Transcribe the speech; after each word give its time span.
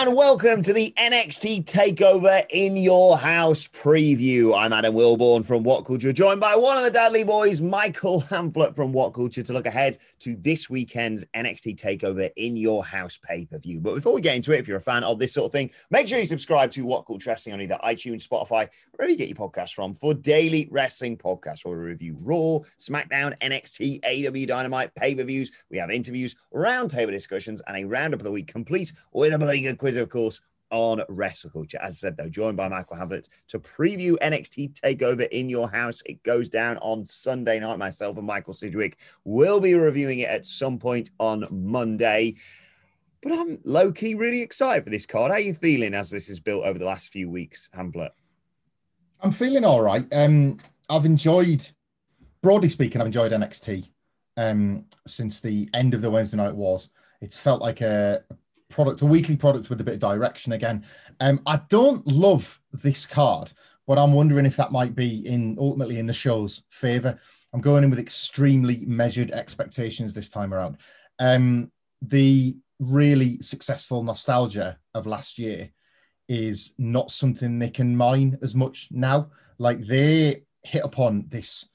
and 0.00 0.16
welcome 0.16 0.62
to 0.62 0.72
the 0.72 0.94
NXT 0.96 1.66
Takeover 1.66 2.42
in 2.48 2.74
Your 2.74 3.18
House 3.18 3.68
preview. 3.68 4.58
I'm 4.58 4.72
Adam 4.72 4.94
Wilbourn 4.94 5.44
from 5.44 5.62
What 5.62 5.84
Culture, 5.84 6.10
joined 6.10 6.40
by 6.40 6.56
one 6.56 6.78
of 6.78 6.84
the 6.84 6.90
Dudley 6.90 7.22
boys, 7.22 7.60
Michael 7.60 8.22
Hamflett 8.22 8.74
from 8.74 8.94
What 8.94 9.12
Culture, 9.12 9.42
to 9.42 9.52
look 9.52 9.66
ahead 9.66 9.98
to 10.20 10.36
this 10.36 10.70
weekend's 10.70 11.26
NXT 11.36 11.78
Takeover 11.78 12.30
in 12.36 12.56
Your 12.56 12.82
House 12.82 13.18
pay 13.22 13.44
per 13.44 13.58
view. 13.58 13.78
But 13.78 13.94
before 13.94 14.14
we 14.14 14.22
get 14.22 14.36
into 14.36 14.52
it, 14.52 14.60
if 14.60 14.66
you're 14.66 14.78
a 14.78 14.80
fan 14.80 15.04
of 15.04 15.18
this 15.18 15.34
sort 15.34 15.44
of 15.44 15.52
thing, 15.52 15.70
make 15.90 16.08
sure 16.08 16.18
you 16.18 16.24
subscribe 16.24 16.70
to 16.70 16.86
What 16.86 17.06
Culture 17.06 17.28
Wrestling 17.28 17.56
on 17.56 17.60
either 17.60 17.78
iTunes, 17.84 18.26
Spotify, 18.26 18.70
wherever 18.92 19.10
you 19.10 19.18
get 19.18 19.28
your 19.28 19.36
podcasts 19.36 19.74
from, 19.74 19.94
for 19.94 20.14
daily 20.14 20.66
wrestling 20.70 21.18
podcasts 21.18 21.62
where 21.62 21.76
we 21.76 21.84
review 21.84 22.16
Raw, 22.22 22.60
SmackDown, 22.78 23.38
NXT, 23.40 24.00
AEW 24.00 24.46
Dynamite 24.46 24.94
pay 24.94 25.14
per 25.14 25.24
views. 25.24 25.52
We 25.70 25.76
have 25.76 25.90
interviews, 25.90 26.36
roundtable 26.54 27.10
discussions, 27.10 27.60
and 27.66 27.76
a 27.76 27.84
roundup 27.84 28.20
of 28.20 28.24
the 28.24 28.32
week 28.32 28.46
complete 28.46 28.94
with 29.12 29.34
a 29.34 29.38
bloody 29.38 29.60
good 29.60 29.76
quiz, 29.76 29.89
of 29.96 30.08
course, 30.08 30.40
on 30.70 31.02
Wrestle 31.08 31.50
Culture. 31.50 31.78
As 31.82 31.92
I 31.92 31.94
said, 31.94 32.16
though, 32.16 32.28
joined 32.28 32.56
by 32.56 32.68
Michael 32.68 32.96
Hamlet 32.96 33.28
to 33.48 33.58
preview 33.58 34.16
NXT 34.22 34.80
TakeOver 34.80 35.28
in 35.28 35.48
your 35.50 35.68
house. 35.68 36.02
It 36.06 36.22
goes 36.22 36.48
down 36.48 36.78
on 36.78 37.04
Sunday 37.04 37.60
night. 37.60 37.78
Myself 37.78 38.16
and 38.16 38.26
Michael 38.26 38.54
Sidgwick 38.54 38.98
will 39.24 39.60
be 39.60 39.74
reviewing 39.74 40.20
it 40.20 40.28
at 40.28 40.46
some 40.46 40.78
point 40.78 41.10
on 41.18 41.46
Monday. 41.50 42.36
But 43.22 43.32
I'm 43.32 43.58
low 43.64 43.92
key 43.92 44.14
really 44.14 44.40
excited 44.40 44.84
for 44.84 44.90
this 44.90 45.06
card. 45.06 45.30
How 45.30 45.36
are 45.36 45.40
you 45.40 45.54
feeling 45.54 45.94
as 45.94 46.08
this 46.08 46.30
is 46.30 46.40
built 46.40 46.64
over 46.64 46.78
the 46.78 46.86
last 46.86 47.08
few 47.08 47.28
weeks, 47.28 47.68
Hamlet? 47.72 48.12
I'm 49.20 49.32
feeling 49.32 49.64
all 49.64 49.82
right. 49.82 50.06
Um, 50.12 50.58
I've 50.88 51.04
enjoyed, 51.04 51.66
broadly 52.42 52.70
speaking, 52.70 53.00
I've 53.00 53.08
enjoyed 53.08 53.32
NXT 53.32 53.90
um, 54.38 54.86
since 55.06 55.40
the 55.40 55.68
end 55.74 55.92
of 55.92 56.00
the 56.00 56.10
Wednesday 56.10 56.38
night 56.38 56.54
wars. 56.54 56.88
It's 57.20 57.38
felt 57.38 57.60
like 57.60 57.82
a 57.82 58.22
product, 58.70 59.02
a 59.02 59.06
weekly 59.06 59.36
product 59.36 59.68
with 59.68 59.80
a 59.80 59.84
bit 59.84 59.94
of 59.94 60.00
direction 60.00 60.52
again. 60.52 60.84
Um, 61.20 61.40
I 61.46 61.60
don't 61.68 62.06
love 62.06 62.60
this 62.72 63.06
card, 63.06 63.52
but 63.86 63.98
I'm 63.98 64.12
wondering 64.12 64.46
if 64.46 64.56
that 64.56 64.72
might 64.72 64.94
be 64.94 65.26
in 65.26 65.56
ultimately 65.58 65.98
in 65.98 66.06
the 66.06 66.12
show's 66.12 66.62
favor. 66.70 67.18
I'm 67.52 67.60
going 67.60 67.84
in 67.84 67.90
with 67.90 67.98
extremely 67.98 68.86
measured 68.86 69.32
expectations 69.32 70.14
this 70.14 70.28
time 70.28 70.54
around. 70.54 70.78
Um, 71.18 71.70
the 72.00 72.56
really 72.78 73.42
successful 73.42 74.02
nostalgia 74.02 74.78
of 74.94 75.06
last 75.06 75.38
year 75.38 75.70
is 76.28 76.72
not 76.78 77.10
something 77.10 77.58
they 77.58 77.68
can 77.68 77.96
mine 77.96 78.38
as 78.40 78.54
much 78.54 78.88
now. 78.90 79.30
Like 79.58 79.84
they 79.86 80.44
hit 80.62 80.84
upon 80.84 81.26
this 81.28 81.68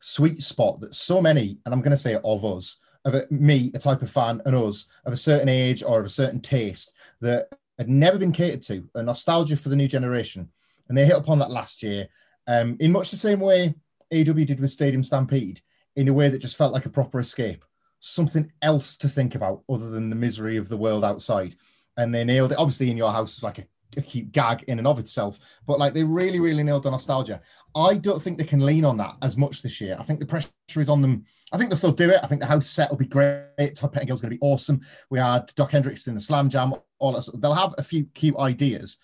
sweet 0.00 0.42
spot 0.42 0.80
that 0.80 0.94
so 0.94 1.20
many, 1.20 1.58
and 1.64 1.74
I'm 1.74 1.82
going 1.82 1.90
to 1.90 1.96
say 1.96 2.18
of 2.24 2.44
us, 2.44 2.76
of 3.04 3.14
a, 3.14 3.24
me, 3.30 3.70
a 3.74 3.78
type 3.78 4.02
of 4.02 4.10
fan, 4.10 4.42
and 4.44 4.54
us 4.54 4.86
of 5.04 5.12
a 5.12 5.16
certain 5.16 5.48
age 5.48 5.82
or 5.82 6.00
of 6.00 6.06
a 6.06 6.10
certain 6.10 6.40
taste 6.40 6.92
that 7.20 7.48
had 7.78 7.88
never 7.88 8.18
been 8.18 8.32
catered 8.32 8.62
to, 8.62 8.88
a 8.94 9.02
nostalgia 9.02 9.56
for 9.56 9.70
the 9.70 9.76
new 9.76 9.88
generation. 9.88 10.48
And 10.88 10.98
they 10.98 11.06
hit 11.06 11.16
upon 11.16 11.38
that 11.38 11.50
last 11.50 11.82
year 11.82 12.08
um, 12.46 12.76
in 12.80 12.92
much 12.92 13.10
the 13.10 13.16
same 13.16 13.40
way 13.40 13.74
AEW 14.12 14.46
did 14.46 14.60
with 14.60 14.70
Stadium 14.70 15.02
Stampede, 15.02 15.60
in 15.96 16.08
a 16.08 16.12
way 16.12 16.28
that 16.28 16.40
just 16.40 16.56
felt 16.56 16.72
like 16.72 16.86
a 16.86 16.90
proper 16.90 17.20
escape, 17.20 17.64
something 18.00 18.50
else 18.62 18.96
to 18.96 19.08
think 19.08 19.34
about 19.34 19.62
other 19.68 19.90
than 19.90 20.10
the 20.10 20.16
misery 20.16 20.56
of 20.56 20.68
the 20.68 20.76
world 20.76 21.04
outside. 21.04 21.54
And 21.96 22.14
they 22.14 22.24
nailed 22.24 22.52
it. 22.52 22.58
Obviously, 22.58 22.90
in 22.90 22.96
your 22.96 23.12
house 23.12 23.36
was 23.36 23.42
like 23.42 23.58
a, 23.58 23.66
a 23.96 24.02
cute 24.02 24.32
gag 24.32 24.64
in 24.68 24.78
and 24.78 24.86
of 24.86 24.98
itself, 24.98 25.38
but 25.66 25.78
like 25.78 25.92
they 25.92 26.04
really, 26.04 26.40
really 26.40 26.62
nailed 26.62 26.84
the 26.84 26.90
nostalgia. 26.90 27.40
I 27.74 27.96
don't 27.96 28.20
think 28.20 28.38
they 28.38 28.44
can 28.44 28.64
lean 28.64 28.84
on 28.84 28.96
that 28.98 29.16
as 29.22 29.36
much 29.36 29.62
this 29.62 29.80
year. 29.80 29.96
I 29.98 30.02
think 30.02 30.20
the 30.20 30.26
pressure 30.26 30.50
is 30.76 30.88
on 30.88 31.02
them. 31.02 31.24
I 31.52 31.58
think 31.58 31.70
they'll 31.70 31.76
still 31.76 31.92
do 31.92 32.10
it. 32.10 32.20
I 32.22 32.26
think 32.26 32.40
the 32.40 32.46
house 32.46 32.66
set 32.66 32.90
will 32.90 32.96
be 32.96 33.06
great. 33.06 33.74
Todd 33.74 33.92
Pettingill's 33.92 34.20
going 34.20 34.32
to 34.32 34.38
be 34.38 34.42
awesome. 34.42 34.80
We 35.10 35.18
had 35.18 35.46
Doc 35.56 35.72
Hendrix 35.72 36.06
in 36.06 36.14
the 36.14 36.20
Slam 36.20 36.48
Jam. 36.48 36.74
All 36.98 37.12
that. 37.12 37.28
They'll 37.40 37.54
have 37.54 37.74
a 37.78 37.82
few 37.82 38.04
cute 38.14 38.36
ideas, 38.38 38.98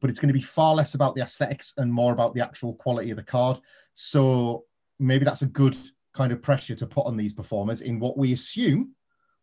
but 0.00 0.10
it's 0.10 0.18
going 0.18 0.28
to 0.28 0.34
be 0.34 0.40
far 0.40 0.74
less 0.74 0.94
about 0.94 1.14
the 1.14 1.22
aesthetics 1.22 1.74
and 1.76 1.92
more 1.92 2.12
about 2.12 2.34
the 2.34 2.42
actual 2.42 2.74
quality 2.74 3.10
of 3.10 3.16
the 3.16 3.22
card. 3.22 3.58
So 3.94 4.64
maybe 4.98 5.24
that's 5.24 5.42
a 5.42 5.46
good 5.46 5.76
kind 6.14 6.32
of 6.32 6.42
pressure 6.42 6.74
to 6.74 6.86
put 6.86 7.06
on 7.06 7.16
these 7.16 7.32
performers 7.32 7.80
in 7.80 7.98
what 7.98 8.18
we 8.18 8.32
assume 8.32 8.94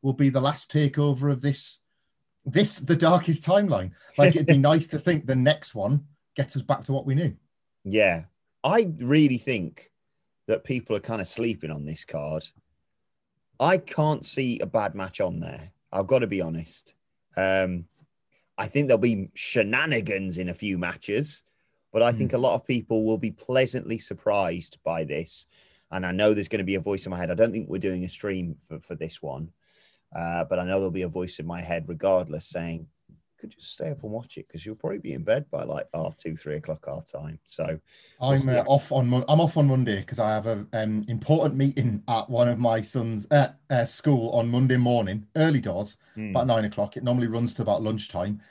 will 0.02 0.14
be 0.14 0.30
the 0.30 0.42
last 0.42 0.72
takeover 0.72 1.32
of 1.32 1.42
this 1.42 1.80
this 2.46 2.80
the 2.80 2.96
darkest 2.96 3.44
timeline. 3.44 3.92
Like 4.18 4.36
it'd 4.36 4.48
be 4.48 4.58
nice 4.72 4.88
to 4.88 5.00
think 5.00 5.26
the 5.26 5.36
next 5.36 5.76
one 5.76 6.06
gets 6.36 6.56
us 6.56 6.62
back 6.62 6.84
to 6.86 6.94
what 6.94 7.06
we 7.06 7.16
knew. 7.16 7.36
Yeah, 7.84 8.24
I 8.64 8.92
really 8.98 9.38
think 9.38 9.92
that 10.48 10.64
people 10.64 10.96
are 10.96 11.02
kind 11.02 11.22
of 11.22 11.28
sleeping 11.28 11.72
on 11.72 11.86
this 11.86 12.06
card. 12.06 12.48
I 13.60 13.78
can't 13.78 14.26
see 14.26 14.60
a 14.60 14.66
bad 14.66 14.96
match 14.96 15.22
on 15.22 15.40
there. 15.40 15.72
I've 15.92 16.08
got 16.08 16.20
to 16.20 16.28
be 16.28 16.42
honest. 16.42 16.94
Um, 17.36 17.86
I 18.58 18.68
think 18.68 18.88
there'll 18.88 19.00
be 19.00 19.30
shenanigans 19.34 20.38
in 20.38 20.50
a 20.50 20.54
few 20.54 20.78
matches, 20.78 21.44
but 21.92 22.02
I 22.02 22.12
think 22.12 22.34
a 22.34 22.38
lot 22.38 22.56
of 22.56 22.66
people 22.66 23.06
will 23.06 23.18
be 23.18 23.32
pleasantly 23.32 23.98
surprised 23.98 24.78
by 24.84 25.04
this. 25.04 25.46
And 25.92 26.06
I 26.06 26.12
know 26.12 26.34
there's 26.34 26.48
going 26.48 26.60
to 26.60 26.66
be 26.66 26.76
a 26.76 26.82
voice 26.82 27.06
in 27.06 27.10
my 27.10 27.18
head. 27.18 27.32
I 27.32 27.36
don't 27.36 27.52
think 27.52 27.70
we're 27.70 27.80
doing 27.80 28.04
a 28.04 28.10
stream 28.10 28.58
for, 28.68 28.80
for 28.80 28.96
this 28.96 29.22
one, 29.22 29.52
uh, 30.16 30.46
but 30.46 30.60
I 30.60 30.64
know 30.66 30.76
there'll 30.76 30.92
be 30.92 31.04
a 31.04 31.08
voice 31.10 31.40
in 31.40 31.46
my 31.46 31.62
head 31.62 31.86
regardless 31.88 32.48
saying, 32.48 32.88
could 33.40 33.52
just 33.52 33.74
stay 33.74 33.90
up 33.90 34.04
and 34.04 34.12
watch 34.12 34.38
it 34.38 34.48
because 34.48 34.66
you'll 34.66 34.76
probably 34.76 34.98
be 34.98 35.14
in 35.14 35.24
bed 35.24 35.46
by 35.50 35.64
like 35.64 35.88
half 35.94 36.18
two, 36.18 36.36
three 36.36 36.58
o'clock 36.58 36.86
our 36.88 37.02
time. 37.04 37.40
So 37.48 37.80
I'm 38.22 38.50
uh, 38.50 38.64
off 38.68 38.92
on 38.92 39.08
Mon- 39.08 39.24
I'm 39.30 39.40
off 39.40 39.56
on 39.58 39.68
Monday 39.68 40.02
because 40.02 40.20
I 40.20 40.32
have 40.32 40.46
an 40.46 40.68
um, 40.74 41.06
important 41.08 41.56
meeting 41.56 42.04
at 42.08 42.30
one 42.30 42.50
of 42.50 42.60
my 42.60 42.82
son's 42.82 43.28
uh, 43.32 43.50
uh, 43.70 43.86
school 43.86 44.32
on 44.32 44.50
Monday 44.50 44.78
morning, 44.78 45.26
early 45.36 45.62
doors, 45.62 45.98
Hmm. 46.16 46.32
about 46.32 46.48
nine 46.48 46.66
o'clock. 46.66 46.98
It 46.98 47.04
normally 47.04 47.28
runs 47.28 47.54
to 47.56 47.62
about 47.62 47.82
lunchtime, 47.82 48.42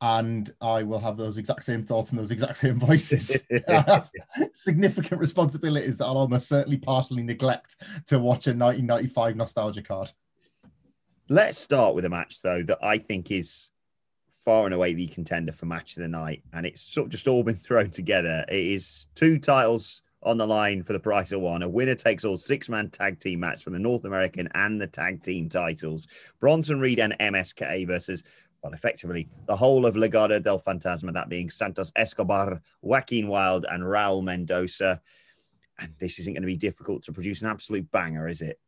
and 0.00 0.52
I 0.60 0.84
will 0.84 1.00
have 1.00 1.16
those 1.16 1.38
exact 1.38 1.64
same 1.64 1.82
thoughts 1.82 2.10
and 2.10 2.18
those 2.18 2.30
exact 2.30 2.58
same 2.58 2.78
voices. 2.78 3.36
Significant 4.54 5.20
responsibilities 5.20 5.98
that 5.98 6.04
I'll 6.04 6.18
almost 6.18 6.48
certainly 6.48 6.76
partially 6.76 7.22
neglect 7.24 7.76
to 8.06 8.18
watch 8.18 8.46
a 8.46 8.54
1995 8.54 9.36
nostalgia 9.36 9.82
card. 9.82 10.12
Let's 11.28 11.58
start 11.58 11.94
with 11.94 12.04
a 12.04 12.08
match 12.08 12.40
though 12.40 12.62
that 12.62 12.78
I 12.82 12.98
think 12.98 13.30
is 13.30 13.70
far 14.44 14.64
and 14.64 14.72
away 14.72 14.94
the 14.94 15.08
contender 15.08 15.52
for 15.52 15.66
match 15.66 15.96
of 15.96 16.02
the 16.02 16.08
night, 16.08 16.44
and 16.52 16.64
it's 16.64 16.80
sort 16.80 17.06
of 17.06 17.10
just 17.10 17.26
all 17.26 17.42
been 17.42 17.54
thrown 17.56 17.90
together. 17.90 18.44
It 18.48 18.64
is 18.64 19.08
two 19.14 19.38
titles 19.38 20.02
on 20.22 20.36
the 20.36 20.46
line 20.46 20.82
for 20.82 20.92
the 20.92 21.00
price 21.00 21.32
of 21.32 21.40
one. 21.40 21.62
A 21.62 21.68
winner 21.68 21.96
takes 21.96 22.24
all 22.24 22.36
six 22.36 22.68
man 22.68 22.90
tag 22.90 23.18
team 23.18 23.40
match 23.40 23.64
for 23.64 23.70
the 23.70 23.78
North 23.78 24.04
American 24.04 24.48
and 24.54 24.80
the 24.80 24.86
tag 24.86 25.22
team 25.22 25.48
titles. 25.48 26.06
Bronson 26.38 26.78
Reed 26.78 27.00
and 27.00 27.16
MSK 27.18 27.86
versus, 27.88 28.22
well, 28.62 28.72
effectively 28.72 29.28
the 29.46 29.56
whole 29.56 29.84
of 29.84 29.96
Legado 29.96 30.40
del 30.40 30.60
Fantasma, 30.60 31.12
that 31.12 31.28
being 31.28 31.50
Santos 31.50 31.90
Escobar, 31.96 32.60
Joaquin 32.82 33.26
Wilde, 33.26 33.66
and 33.68 33.82
Raul 33.82 34.22
Mendoza. 34.22 35.00
and 35.78 35.92
this 35.98 36.20
isn't 36.20 36.34
going 36.34 36.42
to 36.42 36.46
be 36.46 36.56
difficult 36.56 37.02
to 37.04 37.12
produce 37.12 37.42
an 37.42 37.48
absolute 37.48 37.90
banger, 37.90 38.28
is 38.28 38.42
it? 38.42 38.60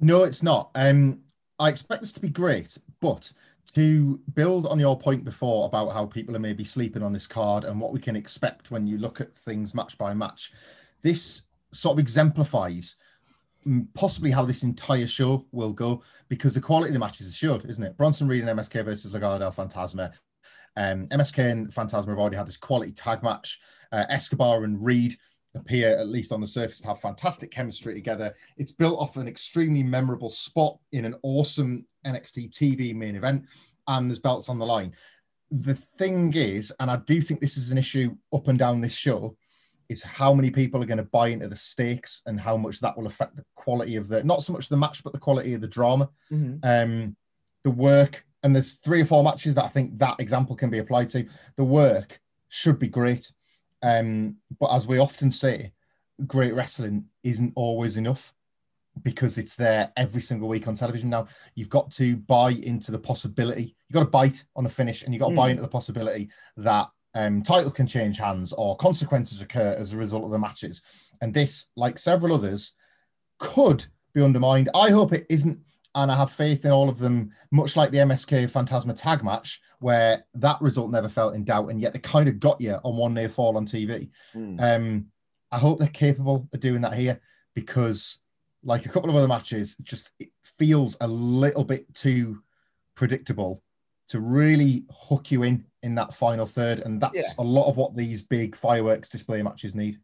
No, 0.00 0.24
it's 0.24 0.42
not. 0.42 0.70
Um, 0.74 1.20
I 1.58 1.68
expect 1.68 2.02
this 2.02 2.12
to 2.12 2.20
be 2.20 2.28
great, 2.28 2.76
but 3.00 3.32
to 3.74 4.20
build 4.34 4.66
on 4.66 4.78
your 4.78 4.98
point 4.98 5.24
before 5.24 5.66
about 5.66 5.92
how 5.92 6.06
people 6.06 6.36
are 6.36 6.40
maybe 6.40 6.64
sleeping 6.64 7.02
on 7.02 7.12
this 7.12 7.26
card 7.26 7.64
and 7.64 7.80
what 7.80 7.92
we 7.92 8.00
can 8.00 8.16
expect 8.16 8.70
when 8.70 8.86
you 8.86 8.98
look 8.98 9.20
at 9.20 9.36
things 9.36 9.74
match 9.74 9.98
by 9.98 10.14
match, 10.14 10.52
this 11.02 11.42
sort 11.72 11.94
of 11.94 11.98
exemplifies 11.98 12.96
possibly 13.94 14.30
how 14.30 14.44
this 14.44 14.62
entire 14.62 15.06
show 15.06 15.46
will 15.52 15.72
go 15.72 16.02
because 16.28 16.54
the 16.54 16.60
quality 16.60 16.90
of 16.90 16.92
the 16.92 16.98
matches 16.98 17.26
is 17.26 17.36
showed, 17.36 17.64
isn't 17.68 17.82
it? 17.82 17.96
Bronson 17.96 18.28
Reed 18.28 18.44
and 18.44 18.58
MSK 18.58 18.84
versus 18.84 19.12
Legado 19.12 19.38
del 19.38 19.52
Fantasma. 19.52 20.12
Um, 20.76 21.06
MSK 21.08 21.50
and 21.50 21.68
Fantasma 21.68 22.08
have 22.08 22.18
already 22.18 22.36
had 22.36 22.46
this 22.46 22.56
quality 22.56 22.92
tag 22.92 23.22
match. 23.22 23.60
Uh, 23.90 24.04
Escobar 24.08 24.64
and 24.64 24.84
Reed 24.84 25.16
appear, 25.54 25.96
at 25.96 26.08
least 26.08 26.32
on 26.32 26.40
the 26.40 26.46
surface, 26.46 26.80
to 26.80 26.86
have 26.88 27.00
fantastic 27.00 27.50
chemistry 27.50 27.94
together. 27.94 28.34
It's 28.56 28.72
built 28.72 28.98
off 28.98 29.16
an 29.16 29.28
extremely 29.28 29.82
memorable 29.82 30.30
spot 30.30 30.78
in 30.92 31.04
an 31.04 31.14
awesome 31.22 31.86
NXT 32.06 32.50
TV 32.50 32.94
main 32.94 33.16
event, 33.16 33.44
and 33.86 34.10
there's 34.10 34.18
belts 34.18 34.48
on 34.48 34.58
the 34.58 34.66
line. 34.66 34.94
The 35.50 35.74
thing 35.74 36.32
is, 36.34 36.72
and 36.80 36.90
I 36.90 36.96
do 36.96 37.20
think 37.20 37.40
this 37.40 37.56
is 37.56 37.70
an 37.70 37.78
issue 37.78 38.16
up 38.32 38.48
and 38.48 38.58
down 38.58 38.80
this 38.80 38.94
show, 38.94 39.36
is 39.88 40.02
how 40.02 40.32
many 40.32 40.50
people 40.50 40.82
are 40.82 40.86
going 40.86 40.98
to 40.98 41.04
buy 41.04 41.28
into 41.28 41.46
the 41.46 41.54
stakes 41.56 42.22
and 42.26 42.40
how 42.40 42.56
much 42.56 42.80
that 42.80 42.96
will 42.96 43.06
affect 43.06 43.36
the 43.36 43.44
quality 43.54 43.96
of 43.96 44.08
the 44.08 44.24
not 44.24 44.42
so 44.42 44.52
much 44.52 44.68
the 44.68 44.76
match, 44.76 45.04
but 45.04 45.12
the 45.12 45.18
quality 45.18 45.54
of 45.54 45.60
the 45.60 45.68
drama, 45.68 46.08
Mm-hmm. 46.32 46.56
um, 46.62 47.16
the 47.64 47.70
work. 47.70 48.24
And 48.42 48.54
there's 48.54 48.78
three 48.78 49.00
or 49.02 49.04
four 49.06 49.22
matches 49.22 49.54
that 49.54 49.64
I 49.64 49.68
think 49.68 49.98
that 49.98 50.20
example 50.20 50.56
can 50.56 50.68
be 50.70 50.78
applied 50.78 51.08
to. 51.10 51.26
The 51.56 51.64
work 51.64 52.18
should 52.48 52.78
be 52.78 52.88
great. 52.88 53.30
Um, 53.84 54.36
but 54.58 54.74
as 54.74 54.86
we 54.86 54.98
often 54.98 55.30
say, 55.30 55.72
great 56.26 56.54
wrestling 56.54 57.04
isn't 57.22 57.52
always 57.54 57.96
enough 57.96 58.32
because 59.02 59.38
it's 59.38 59.56
there 59.56 59.92
every 59.96 60.22
single 60.22 60.48
week 60.48 60.66
on 60.68 60.74
television 60.74 61.10
now. 61.10 61.26
You've 61.54 61.68
got 61.68 61.90
to 61.92 62.16
buy 62.16 62.50
into 62.50 62.92
the 62.92 62.98
possibility. 62.98 63.76
You've 63.88 63.94
got 63.94 64.00
to 64.00 64.06
bite 64.06 64.44
on 64.56 64.66
a 64.66 64.68
finish 64.68 65.02
and 65.02 65.12
you've 65.12 65.20
got 65.20 65.30
to 65.30 65.36
buy 65.36 65.48
Mm. 65.48 65.52
into 65.52 65.62
the 65.62 65.68
possibility 65.68 66.30
that 66.56 66.88
um, 67.14 67.42
titles 67.42 67.72
can 67.72 67.86
change 67.86 68.16
hands 68.18 68.52
or 68.52 68.76
consequences 68.76 69.40
occur 69.42 69.76
as 69.78 69.92
a 69.92 69.96
result 69.96 70.24
of 70.24 70.30
the 70.30 70.38
matches. 70.38 70.80
And 71.20 71.34
this, 71.34 71.66
like 71.76 71.98
several 71.98 72.34
others, 72.34 72.72
could 73.38 73.86
be 74.14 74.22
undermined. 74.22 74.68
I 74.74 74.90
hope 74.90 75.12
it 75.12 75.26
isn't. 75.28 75.58
And 75.94 76.10
I 76.10 76.16
have 76.16 76.32
faith 76.32 76.64
in 76.64 76.72
all 76.72 76.88
of 76.88 76.98
them, 76.98 77.30
much 77.52 77.76
like 77.76 77.90
the 77.90 77.98
MSK 77.98 78.44
Fantasma 78.50 78.96
tag 78.96 79.22
match, 79.22 79.60
where 79.78 80.24
that 80.34 80.60
result 80.60 80.90
never 80.90 81.08
felt 81.08 81.34
in 81.34 81.44
doubt, 81.44 81.68
and 81.70 81.80
yet 81.80 81.92
they 81.92 82.00
kind 82.00 82.28
of 82.28 82.40
got 82.40 82.60
you 82.60 82.74
on 82.82 82.96
one 82.96 83.14
near 83.14 83.28
fall 83.28 83.56
on 83.56 83.64
TV. 83.66 84.10
Mm. 84.34 84.60
Um, 84.60 85.06
I 85.52 85.58
hope 85.58 85.78
they're 85.78 85.88
capable 85.88 86.48
of 86.52 86.60
doing 86.60 86.80
that 86.80 86.94
here 86.94 87.20
because, 87.54 88.18
like 88.64 88.86
a 88.86 88.88
couple 88.88 89.08
of 89.08 89.14
other 89.14 89.28
matches, 89.28 89.76
just 89.82 90.10
it 90.18 90.30
feels 90.42 90.96
a 91.00 91.06
little 91.06 91.64
bit 91.64 91.92
too 91.94 92.42
predictable 92.96 93.62
to 94.08 94.20
really 94.20 94.84
hook 94.90 95.30
you 95.30 95.44
in 95.44 95.64
in 95.82 95.94
that 95.94 96.12
final 96.12 96.46
third, 96.46 96.80
and 96.80 97.00
that's 97.00 97.14
Yeah. 97.14 97.22
a 97.38 97.44
lot 97.44 97.68
of 97.68 97.76
what 97.76 97.94
these 97.94 98.20
big 98.22 98.56
fireworks 98.56 99.08
display 99.08 99.42
matches 99.42 99.74
need. 99.74 99.98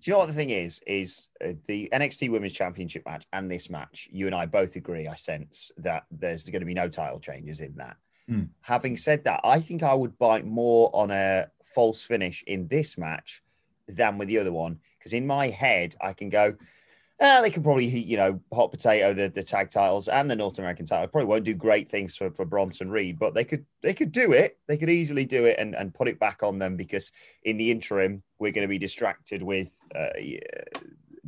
Do 0.00 0.10
you 0.10 0.14
know 0.14 0.20
what 0.20 0.28
the 0.28 0.34
thing 0.34 0.50
is? 0.50 0.80
Is 0.86 1.28
uh, 1.44 1.52
the 1.66 1.88
NXT 1.92 2.30
Women's 2.30 2.54
Championship 2.54 3.04
match 3.04 3.26
and 3.32 3.50
this 3.50 3.68
match? 3.68 4.08
You 4.10 4.26
and 4.26 4.34
I 4.34 4.46
both 4.46 4.76
agree. 4.76 5.06
I 5.06 5.14
sense 5.14 5.70
that 5.76 6.04
there's 6.10 6.48
going 6.48 6.60
to 6.60 6.66
be 6.66 6.74
no 6.74 6.88
title 6.88 7.20
changes 7.20 7.60
in 7.60 7.74
that. 7.76 7.96
Hmm. 8.26 8.44
Having 8.62 8.96
said 8.96 9.24
that, 9.24 9.40
I 9.44 9.60
think 9.60 9.82
I 9.82 9.92
would 9.92 10.18
bite 10.18 10.46
more 10.46 10.90
on 10.94 11.10
a 11.10 11.48
false 11.74 12.02
finish 12.02 12.42
in 12.46 12.66
this 12.68 12.96
match 12.96 13.42
than 13.88 14.16
with 14.16 14.28
the 14.28 14.38
other 14.38 14.52
one 14.52 14.78
because 14.98 15.12
in 15.12 15.26
my 15.26 15.48
head 15.48 15.94
I 16.00 16.12
can 16.12 16.28
go. 16.28 16.54
Uh, 17.20 17.42
they 17.42 17.50
could 17.50 17.62
probably, 17.62 17.84
you 17.84 18.16
know, 18.16 18.40
hot 18.50 18.70
potato 18.70 19.12
the, 19.12 19.28
the 19.28 19.42
tag 19.42 19.70
titles 19.70 20.08
and 20.08 20.30
the 20.30 20.36
North 20.36 20.58
American 20.58 20.86
title. 20.86 21.06
Probably 21.06 21.26
won't 21.26 21.44
do 21.44 21.52
great 21.52 21.86
things 21.86 22.16
for, 22.16 22.30
for 22.30 22.46
Bronson 22.46 22.90
Reed, 22.90 23.18
but 23.18 23.34
they 23.34 23.44
could 23.44 23.66
they 23.82 23.92
could 23.92 24.10
do 24.10 24.32
it. 24.32 24.58
They 24.68 24.78
could 24.78 24.88
easily 24.88 25.26
do 25.26 25.44
it 25.44 25.58
and, 25.58 25.74
and 25.74 25.92
put 25.92 26.08
it 26.08 26.18
back 26.18 26.42
on 26.42 26.58
them 26.58 26.76
because 26.76 27.12
in 27.42 27.58
the 27.58 27.70
interim 27.70 28.22
we're 28.38 28.52
going 28.52 28.66
to 28.66 28.68
be 28.68 28.78
distracted 28.78 29.42
with 29.42 29.70
uh, 29.94 30.18
yeah, 30.18 30.38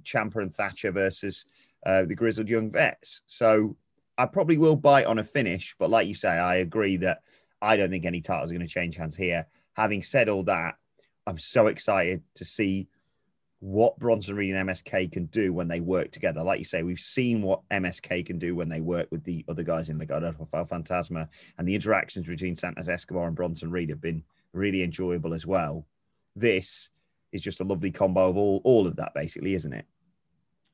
Ciampa 0.02 0.36
and 0.36 0.54
Thatcher 0.54 0.92
versus 0.92 1.44
uh, 1.84 2.04
the 2.04 2.14
grizzled 2.14 2.48
young 2.48 2.70
vets. 2.70 3.20
So 3.26 3.76
I 4.16 4.24
probably 4.24 4.56
will 4.56 4.76
bite 4.76 5.06
on 5.06 5.18
a 5.18 5.24
finish, 5.24 5.74
but 5.78 5.90
like 5.90 6.06
you 6.06 6.14
say, 6.14 6.30
I 6.30 6.56
agree 6.56 6.96
that 6.98 7.20
I 7.60 7.76
don't 7.76 7.90
think 7.90 8.06
any 8.06 8.22
titles 8.22 8.50
are 8.50 8.54
going 8.54 8.66
to 8.66 8.72
change 8.72 8.96
hands 8.96 9.16
here. 9.16 9.46
Having 9.74 10.04
said 10.04 10.30
all 10.30 10.44
that, 10.44 10.76
I'm 11.26 11.38
so 11.38 11.66
excited 11.66 12.22
to 12.36 12.44
see 12.44 12.88
what 13.62 13.96
Bronson 14.00 14.34
Reed 14.34 14.52
and 14.52 14.68
MSK 14.68 15.12
can 15.12 15.26
do 15.26 15.52
when 15.52 15.68
they 15.68 15.78
work 15.78 16.10
together. 16.10 16.42
Like 16.42 16.58
you 16.58 16.64
say, 16.64 16.82
we've 16.82 16.98
seen 16.98 17.42
what 17.42 17.60
MSK 17.70 18.26
can 18.26 18.36
do 18.36 18.56
when 18.56 18.68
they 18.68 18.80
work 18.80 19.06
with 19.12 19.22
the 19.22 19.44
other 19.48 19.62
guys 19.62 19.88
in 19.88 19.98
the 19.98 20.04
Legado 20.04 20.36
del 20.36 20.66
Fantasma, 20.66 21.28
and 21.56 21.68
the 21.68 21.76
interactions 21.76 22.26
between 22.26 22.56
Santos 22.56 22.88
Escobar 22.88 23.28
and 23.28 23.36
Bronson 23.36 23.70
Reed 23.70 23.90
have 23.90 24.00
been 24.00 24.24
really 24.52 24.82
enjoyable 24.82 25.32
as 25.32 25.46
well. 25.46 25.86
This 26.34 26.90
is 27.30 27.40
just 27.40 27.60
a 27.60 27.64
lovely 27.64 27.92
combo 27.92 28.28
of 28.28 28.36
all 28.36 28.60
all 28.64 28.88
of 28.88 28.96
that, 28.96 29.14
basically, 29.14 29.54
isn't 29.54 29.72
it? 29.72 29.86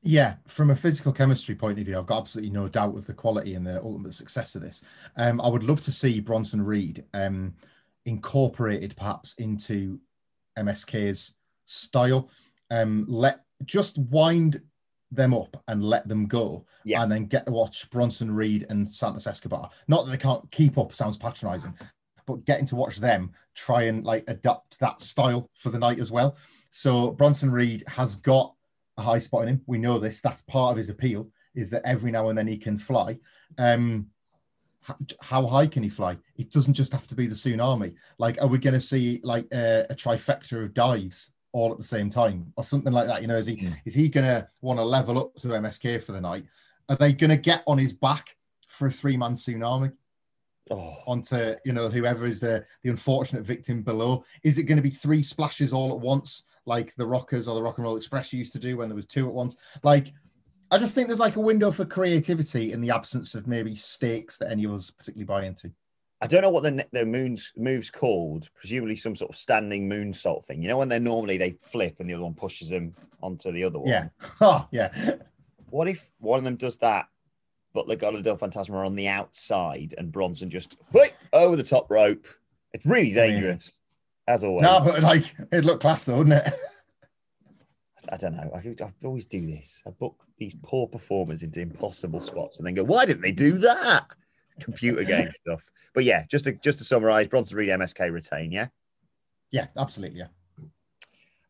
Yeah, 0.01 0.37
from 0.47 0.71
a 0.71 0.75
physical 0.75 1.13
chemistry 1.13 1.53
point 1.53 1.77
of 1.77 1.85
view, 1.85 1.99
I've 1.99 2.07
got 2.07 2.21
absolutely 2.21 2.51
no 2.51 2.67
doubt 2.67 2.97
of 2.97 3.05
the 3.05 3.13
quality 3.13 3.53
and 3.53 3.67
the 3.67 3.83
ultimate 3.83 4.15
success 4.15 4.55
of 4.55 4.63
this. 4.63 4.83
Um, 5.15 5.39
I 5.41 5.47
would 5.47 5.63
love 5.63 5.81
to 5.81 5.91
see 5.91 6.21
Bronson 6.21 6.65
Reed 6.65 7.03
um, 7.13 7.53
incorporated 8.05 8.95
perhaps 8.97 9.35
into 9.35 9.99
MSK's 10.57 11.35
style. 11.65 12.31
Um, 12.71 13.05
let 13.07 13.41
just 13.65 13.97
wind 13.97 14.61
them 15.11 15.33
up 15.33 15.61
and 15.67 15.83
let 15.83 16.07
them 16.07 16.27
go, 16.27 16.65
Yeah. 16.83 17.01
and 17.01 17.11
then 17.11 17.25
get 17.25 17.45
to 17.47 17.51
watch 17.51 17.89
Bronson 17.89 18.31
Reed 18.31 18.67
and 18.69 18.87
Santos 18.87 19.25
Escobar. 19.27 19.69
Not 19.87 20.05
that 20.05 20.11
they 20.11 20.17
can't 20.17 20.49
keep 20.51 20.77
up, 20.77 20.93
sounds 20.93 21.17
patronizing, 21.17 21.73
but 22.27 22.45
getting 22.45 22.67
to 22.67 22.75
watch 22.75 22.97
them 22.97 23.31
try 23.55 23.83
and 23.83 24.05
like 24.05 24.23
adapt 24.27 24.79
that 24.79 25.01
style 25.01 25.49
for 25.55 25.69
the 25.69 25.79
night 25.79 25.99
as 25.99 26.11
well. 26.11 26.37
So 26.71 27.11
Bronson 27.11 27.49
Reed 27.51 27.83
has 27.87 28.15
got 28.17 28.53
a 28.97 29.01
high 29.01 29.17
spot 29.19 29.43
in 29.43 29.47
him. 29.49 29.61
We 29.65 29.79
know 29.79 29.97
this. 29.97 30.21
That's 30.21 30.43
part 30.43 30.71
of 30.71 30.77
his 30.77 30.89
appeal 30.89 31.29
is 31.55 31.71
that 31.71 31.81
every 31.85 32.11
now 32.11 32.29
and 32.29 32.37
then 32.37 32.47
he 32.47 32.57
can 32.57 32.77
fly. 32.77 33.17
Um, 33.57 34.07
how 35.21 35.45
high 35.45 35.67
can 35.67 35.83
he 35.83 35.89
fly? 35.89 36.17
It 36.37 36.51
doesn't 36.51 36.73
just 36.73 36.93
have 36.93 37.07
to 37.07 37.15
be 37.15 37.27
the 37.27 37.35
tsunami. 37.35 37.95
Like, 38.17 38.41
are 38.41 38.47
we 38.47 38.57
going 38.59 38.73
to 38.75 38.81
see 38.81 39.19
like 39.23 39.47
a, 39.51 39.85
a 39.89 39.95
trifecta 39.95 40.63
of 40.63 40.73
dives 40.73 41.31
all 41.51 41.71
at 41.71 41.77
the 41.77 41.83
same 41.83 42.09
time, 42.09 42.53
or 42.57 42.63
something 42.63 42.93
like 42.93 43.07
that? 43.07 43.21
You 43.21 43.27
know, 43.27 43.37
is 43.37 43.47
he 43.47 43.55
Mm. 43.57 43.77
is 43.85 43.93
he 43.93 44.09
going 44.09 44.25
to 44.25 44.47
want 44.61 44.79
to 44.79 44.83
level 44.83 45.17
up 45.19 45.35
to 45.37 45.47
MSK 45.49 46.01
for 46.01 46.11
the 46.11 46.21
night? 46.21 46.45
Are 46.89 46.95
they 46.95 47.13
going 47.13 47.29
to 47.29 47.37
get 47.37 47.63
on 47.67 47.77
his 47.77 47.93
back 47.93 48.35
for 48.67 48.87
a 48.87 48.91
three 48.91 49.17
man 49.17 49.33
tsunami? 49.33 49.91
Oh, 50.71 50.97
onto 51.07 51.55
you 51.65 51.73
know 51.73 51.89
whoever 51.89 52.27
is 52.27 52.41
the 52.41 52.63
the 52.83 52.91
unfortunate 52.91 53.43
victim 53.43 53.81
below 53.81 54.23
is 54.43 54.59
it 54.59 54.65
going 54.65 54.75
to 54.75 54.83
be 54.83 54.91
three 54.91 55.23
splashes 55.23 55.73
all 55.73 55.91
at 55.91 55.99
once 55.99 56.43
like 56.67 56.93
the 56.93 57.07
rockers 57.07 57.47
or 57.47 57.55
the 57.55 57.63
rock 57.63 57.79
and 57.79 57.85
roll 57.85 57.97
express 57.97 58.31
used 58.31 58.53
to 58.53 58.59
do 58.59 58.77
when 58.77 58.87
there 58.87 58.95
was 58.95 59.07
two 59.07 59.27
at 59.27 59.33
once 59.33 59.57
like 59.81 60.13
i 60.69 60.77
just 60.77 60.93
think 60.93 61.07
there's 61.07 61.19
like 61.19 61.37
a 61.37 61.41
window 61.41 61.71
for 61.71 61.85
creativity 61.85 62.71
in 62.71 62.81
the 62.81 62.91
absence 62.91 63.33
of 63.33 63.47
maybe 63.47 63.73
stakes 63.73 64.37
that 64.37 64.51
any 64.51 64.63
of 64.63 64.71
us 64.71 64.91
particularly 64.91 65.25
buy 65.25 65.43
into 65.47 65.71
I 66.21 66.27
don't 66.27 66.41
know 66.41 66.49
what 66.49 66.63
the 66.63 66.85
the 66.91 67.05
moon's 67.05 67.51
move's 67.55 67.89
called. 67.89 68.49
Presumably 68.55 68.95
some 68.95 69.15
sort 69.15 69.31
of 69.31 69.37
standing 69.37 69.89
moonsault 69.89 70.45
thing. 70.45 70.61
You 70.61 70.67
know 70.67 70.77
when 70.77 70.89
they're 70.89 70.99
normally 70.99 71.37
they 71.37 71.57
flip 71.63 71.95
and 71.99 72.09
the 72.09 72.13
other 72.13 72.23
one 72.23 72.33
pushes 72.33 72.69
them 72.69 72.93
onto 73.21 73.51
the 73.51 73.63
other 73.63 73.79
one. 73.79 73.89
yeah 73.89 74.09
oh, 74.41 74.67
yeah 74.71 75.15
What 75.69 75.87
if 75.87 76.09
one 76.19 76.37
of 76.37 76.43
them 76.43 76.55
does 76.55 76.77
that, 76.77 77.07
but 77.73 77.87
Legado 77.87 78.21
del 78.21 78.37
Fantasma 78.37 78.73
are 78.73 78.85
on 78.85 78.95
the 78.95 79.07
outside 79.07 79.93
and 79.97 80.11
Bronson 80.11 80.49
just 80.49 80.77
wait 80.91 81.13
over 81.33 81.55
the 81.55 81.63
top 81.63 81.89
rope? 81.89 82.25
It's 82.73 82.85
really 82.85 83.13
dangerous, 83.13 83.73
as 84.27 84.43
always. 84.43 84.61
no 84.61 84.81
but 84.83 85.01
like 85.01 85.35
it'd 85.51 85.65
look 85.65 85.81
class 85.81 86.05
though 86.05 86.17
wouldn't 86.17 86.45
it 86.45 86.53
I 88.11 88.17
don't 88.17 88.35
know. 88.35 88.49
I, 88.55 88.83
I 88.83 88.91
always 89.03 89.25
do 89.25 89.45
this. 89.45 89.83
I 89.85 89.91
book 89.91 90.15
these 90.39 90.55
poor 90.63 90.87
performers 90.87 91.43
into 91.43 91.61
impossible 91.61 92.21
spots 92.21 92.57
and 92.57 92.65
then 92.65 92.73
go, 92.73 92.83
why 92.83 93.05
didn't 93.05 93.21
they 93.21 93.31
do 93.31 93.57
that? 93.59 94.07
Computer 94.59 95.03
game 95.03 95.31
stuff. 95.41 95.61
But 95.93 96.03
yeah, 96.03 96.25
just 96.29 96.45
to 96.45 96.53
just 96.53 96.79
to 96.79 96.83
summarize, 96.83 97.27
Bronson 97.27 97.57
Reed 97.57 97.69
MSK 97.69 98.11
retain, 98.11 98.51
yeah. 98.51 98.67
yeah 99.51 99.67
absolutely 99.77 100.19
yeah 100.19 100.27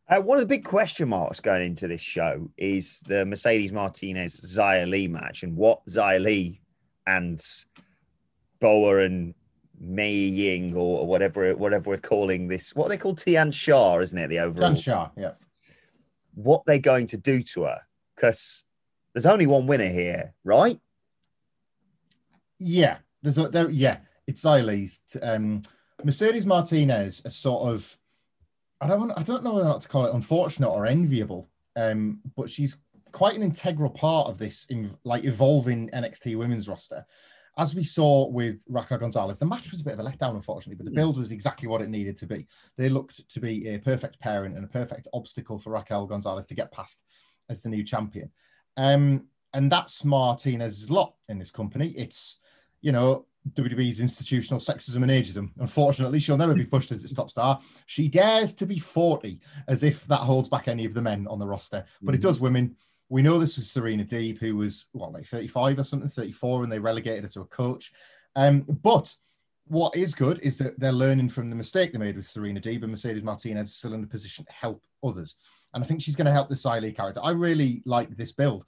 Uh, 0.08 0.20
one 0.20 0.38
of 0.38 0.42
the 0.42 0.48
big 0.48 0.64
question 0.64 1.08
marks 1.08 1.40
going 1.40 1.64
into 1.64 1.86
this 1.86 2.00
show 2.00 2.50
is 2.56 3.00
the 3.06 3.26
Mercedes 3.26 3.72
Martinez 3.72 4.40
Xia 4.40 4.88
Li 4.88 5.08
match 5.08 5.42
and 5.42 5.56
what 5.56 5.84
Xia 5.86 6.22
Li 6.22 6.60
and 7.06 7.40
Boa 8.60 9.04
and 9.04 9.34
Mei 9.78 10.12
Ying 10.12 10.74
or, 10.74 11.06
whatever 11.06 11.54
whatever 11.56 11.90
we're 11.90 11.98
calling 11.98 12.48
this. 12.48 12.74
What 12.74 12.88
they 12.88 12.96
call 12.98 13.14
Tian 13.14 13.52
Sha, 13.52 13.98
isn't 13.98 14.18
it? 14.18 14.28
The 14.28 14.40
overall 14.40 14.70
Tian 14.70 14.76
Sha, 14.76 15.08
yeah 15.16 15.32
what 16.34 16.64
they're 16.66 16.78
going 16.78 17.06
to 17.08 17.16
do 17.16 17.42
to 17.42 17.64
her 17.64 17.80
because 18.14 18.64
there's 19.12 19.26
only 19.26 19.46
one 19.46 19.66
winner 19.66 19.88
here, 19.88 20.34
right? 20.44 20.78
Yeah, 22.60 22.98
there's 23.22 23.38
a 23.38 23.48
there. 23.48 23.68
Yeah, 23.68 23.98
it's 24.26 24.44
Xia 24.44 24.64
Li's. 24.64 25.00
Um, 25.20 25.62
Mercedes 26.04 26.46
Martinez, 26.46 27.20
a 27.24 27.30
sort 27.30 27.68
of, 27.68 27.96
I 28.80 28.86
don't 28.86 29.00
want, 29.00 29.12
I 29.16 29.22
don't 29.22 29.42
know 29.42 29.54
whether 29.54 29.68
not 29.68 29.82
to 29.82 29.88
call 29.88 30.06
it 30.06 30.14
unfortunate 30.14 30.68
or 30.68 30.86
enviable 30.86 31.50
um, 31.76 32.20
but 32.36 32.50
she's 32.50 32.76
quite 33.12 33.36
an 33.36 33.42
integral 33.42 33.90
part 33.90 34.28
of 34.28 34.38
this, 34.38 34.66
in, 34.66 34.96
like 35.04 35.24
evolving 35.24 35.88
NXT 35.90 36.36
women's 36.36 36.68
roster. 36.68 37.04
As 37.58 37.74
we 37.74 37.84
saw 37.84 38.28
with 38.28 38.64
Raquel 38.68 38.98
Gonzalez, 38.98 39.38
the 39.38 39.46
match 39.46 39.70
was 39.70 39.80
a 39.80 39.84
bit 39.84 39.94
of 39.94 40.00
a 40.00 40.04
letdown, 40.04 40.36
unfortunately, 40.36 40.76
but 40.76 40.86
the 40.86 40.96
build 40.96 41.18
was 41.18 41.30
exactly 41.30 41.68
what 41.68 41.82
it 41.82 41.88
needed 41.88 42.16
to 42.18 42.26
be. 42.26 42.46
They 42.76 42.88
looked 42.88 43.28
to 43.30 43.40
be 43.40 43.68
a 43.68 43.78
perfect 43.78 44.20
pairing 44.20 44.56
and 44.56 44.64
a 44.64 44.68
perfect 44.68 45.08
obstacle 45.12 45.58
for 45.58 45.70
Raquel 45.70 46.06
Gonzalez 46.06 46.46
to 46.46 46.54
get 46.54 46.72
past 46.72 47.02
as 47.48 47.60
the 47.60 47.68
new 47.68 47.84
champion. 47.84 48.30
Um, 48.76 49.26
and 49.52 49.70
that's 49.70 50.04
Martinez's 50.04 50.90
lot 50.90 51.14
in 51.28 51.38
this 51.38 51.50
company. 51.50 51.88
It's, 51.96 52.38
you 52.80 52.92
know, 52.92 53.26
WWE's 53.52 54.00
institutional 54.00 54.60
sexism 54.60 55.02
and 55.02 55.10
ageism. 55.10 55.50
Unfortunately, 55.58 56.18
she'll 56.18 56.36
never 56.36 56.54
be 56.54 56.64
pushed 56.64 56.92
as 56.92 57.02
its 57.02 57.12
top 57.12 57.30
star. 57.30 57.60
She 57.86 58.08
dares 58.08 58.52
to 58.54 58.66
be 58.66 58.78
40, 58.78 59.40
as 59.66 59.82
if 59.82 60.06
that 60.06 60.18
holds 60.18 60.48
back 60.48 60.68
any 60.68 60.84
of 60.84 60.94
the 60.94 61.00
men 61.00 61.26
on 61.26 61.38
the 61.38 61.46
roster, 61.46 61.84
but 62.02 62.14
it 62.14 62.20
does 62.20 62.40
women. 62.40 62.76
We 63.08 63.22
know 63.22 63.38
this 63.38 63.56
was 63.56 63.70
Serena 63.70 64.04
Deeb, 64.04 64.38
who 64.38 64.56
was 64.56 64.86
what, 64.92 65.12
like 65.12 65.26
35 65.26 65.80
or 65.80 65.84
something, 65.84 66.08
34, 66.08 66.62
and 66.62 66.72
they 66.72 66.78
relegated 66.78 67.24
her 67.24 67.30
to 67.30 67.40
a 67.40 67.46
coach. 67.46 67.92
Um, 68.36 68.60
but 68.60 69.14
what 69.66 69.96
is 69.96 70.14
good 70.14 70.38
is 70.40 70.58
that 70.58 70.78
they're 70.78 70.92
learning 70.92 71.28
from 71.28 71.48
the 71.48 71.56
mistake 71.56 71.92
they 71.92 71.98
made 71.98 72.16
with 72.16 72.26
Serena 72.26 72.60
Deeb, 72.60 72.82
and 72.82 72.90
Mercedes 72.90 73.24
Martinez 73.24 73.70
is 73.70 73.76
still 73.76 73.94
in 73.94 74.04
a 74.04 74.06
position 74.06 74.44
to 74.44 74.52
help 74.52 74.82
others. 75.02 75.36
And 75.72 75.82
I 75.82 75.86
think 75.86 76.02
she's 76.02 76.16
going 76.16 76.26
to 76.26 76.32
help 76.32 76.48
the 76.48 76.54
Xia 76.54 76.80
Li 76.80 76.92
character. 76.92 77.20
I 77.22 77.30
really 77.30 77.82
like 77.84 78.16
this 78.16 78.32
build. 78.32 78.64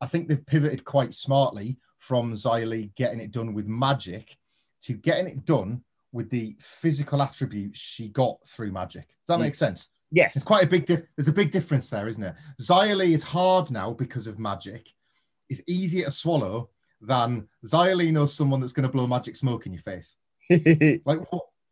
I 0.00 0.06
think 0.06 0.28
they've 0.28 0.44
pivoted 0.46 0.84
quite 0.84 1.14
smartly 1.14 1.78
from 1.98 2.32
Xia 2.32 2.66
Li 2.66 2.90
getting 2.96 3.20
it 3.20 3.32
done 3.32 3.54
with 3.54 3.66
magic 3.66 4.36
to 4.82 4.94
getting 4.94 5.26
it 5.26 5.44
done 5.44 5.82
with 6.12 6.30
the 6.30 6.56
physical 6.58 7.22
attributes 7.22 7.78
she 7.78 8.08
got 8.08 8.36
through 8.46 8.72
magic. 8.72 9.08
Does 9.26 9.36
that 9.36 9.40
make 9.40 9.54
sense? 9.54 9.90
Yes. 10.10 10.34
It's 10.34 10.44
quite 10.44 10.64
a 10.64 10.66
big 10.66 10.86
dif- 10.86 11.06
there's 11.16 11.28
a 11.28 11.32
big 11.32 11.50
difference 11.50 11.88
there, 11.90 12.08
isn't 12.08 12.22
there? 12.22 12.36
Xia 12.60 12.96
Li 12.96 13.14
is 13.14 13.22
hard 13.22 13.70
now 13.70 13.92
because 13.92 14.26
of 14.26 14.38
magic. 14.38 14.92
It's 15.48 15.62
easier 15.66 16.06
to 16.06 16.10
swallow 16.10 16.70
than 17.00 17.48
Xia 17.64 17.96
Li 17.96 18.10
knows 18.10 18.34
someone 18.34 18.60
that's 18.60 18.72
going 18.72 18.86
to 18.86 18.92
blow 18.92 19.06
magic 19.06 19.36
smoke 19.36 19.66
in 19.66 19.72
your 19.72 19.82
face. 19.82 20.16
Like 21.04 21.20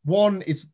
one 0.05 0.43
is 0.43 0.69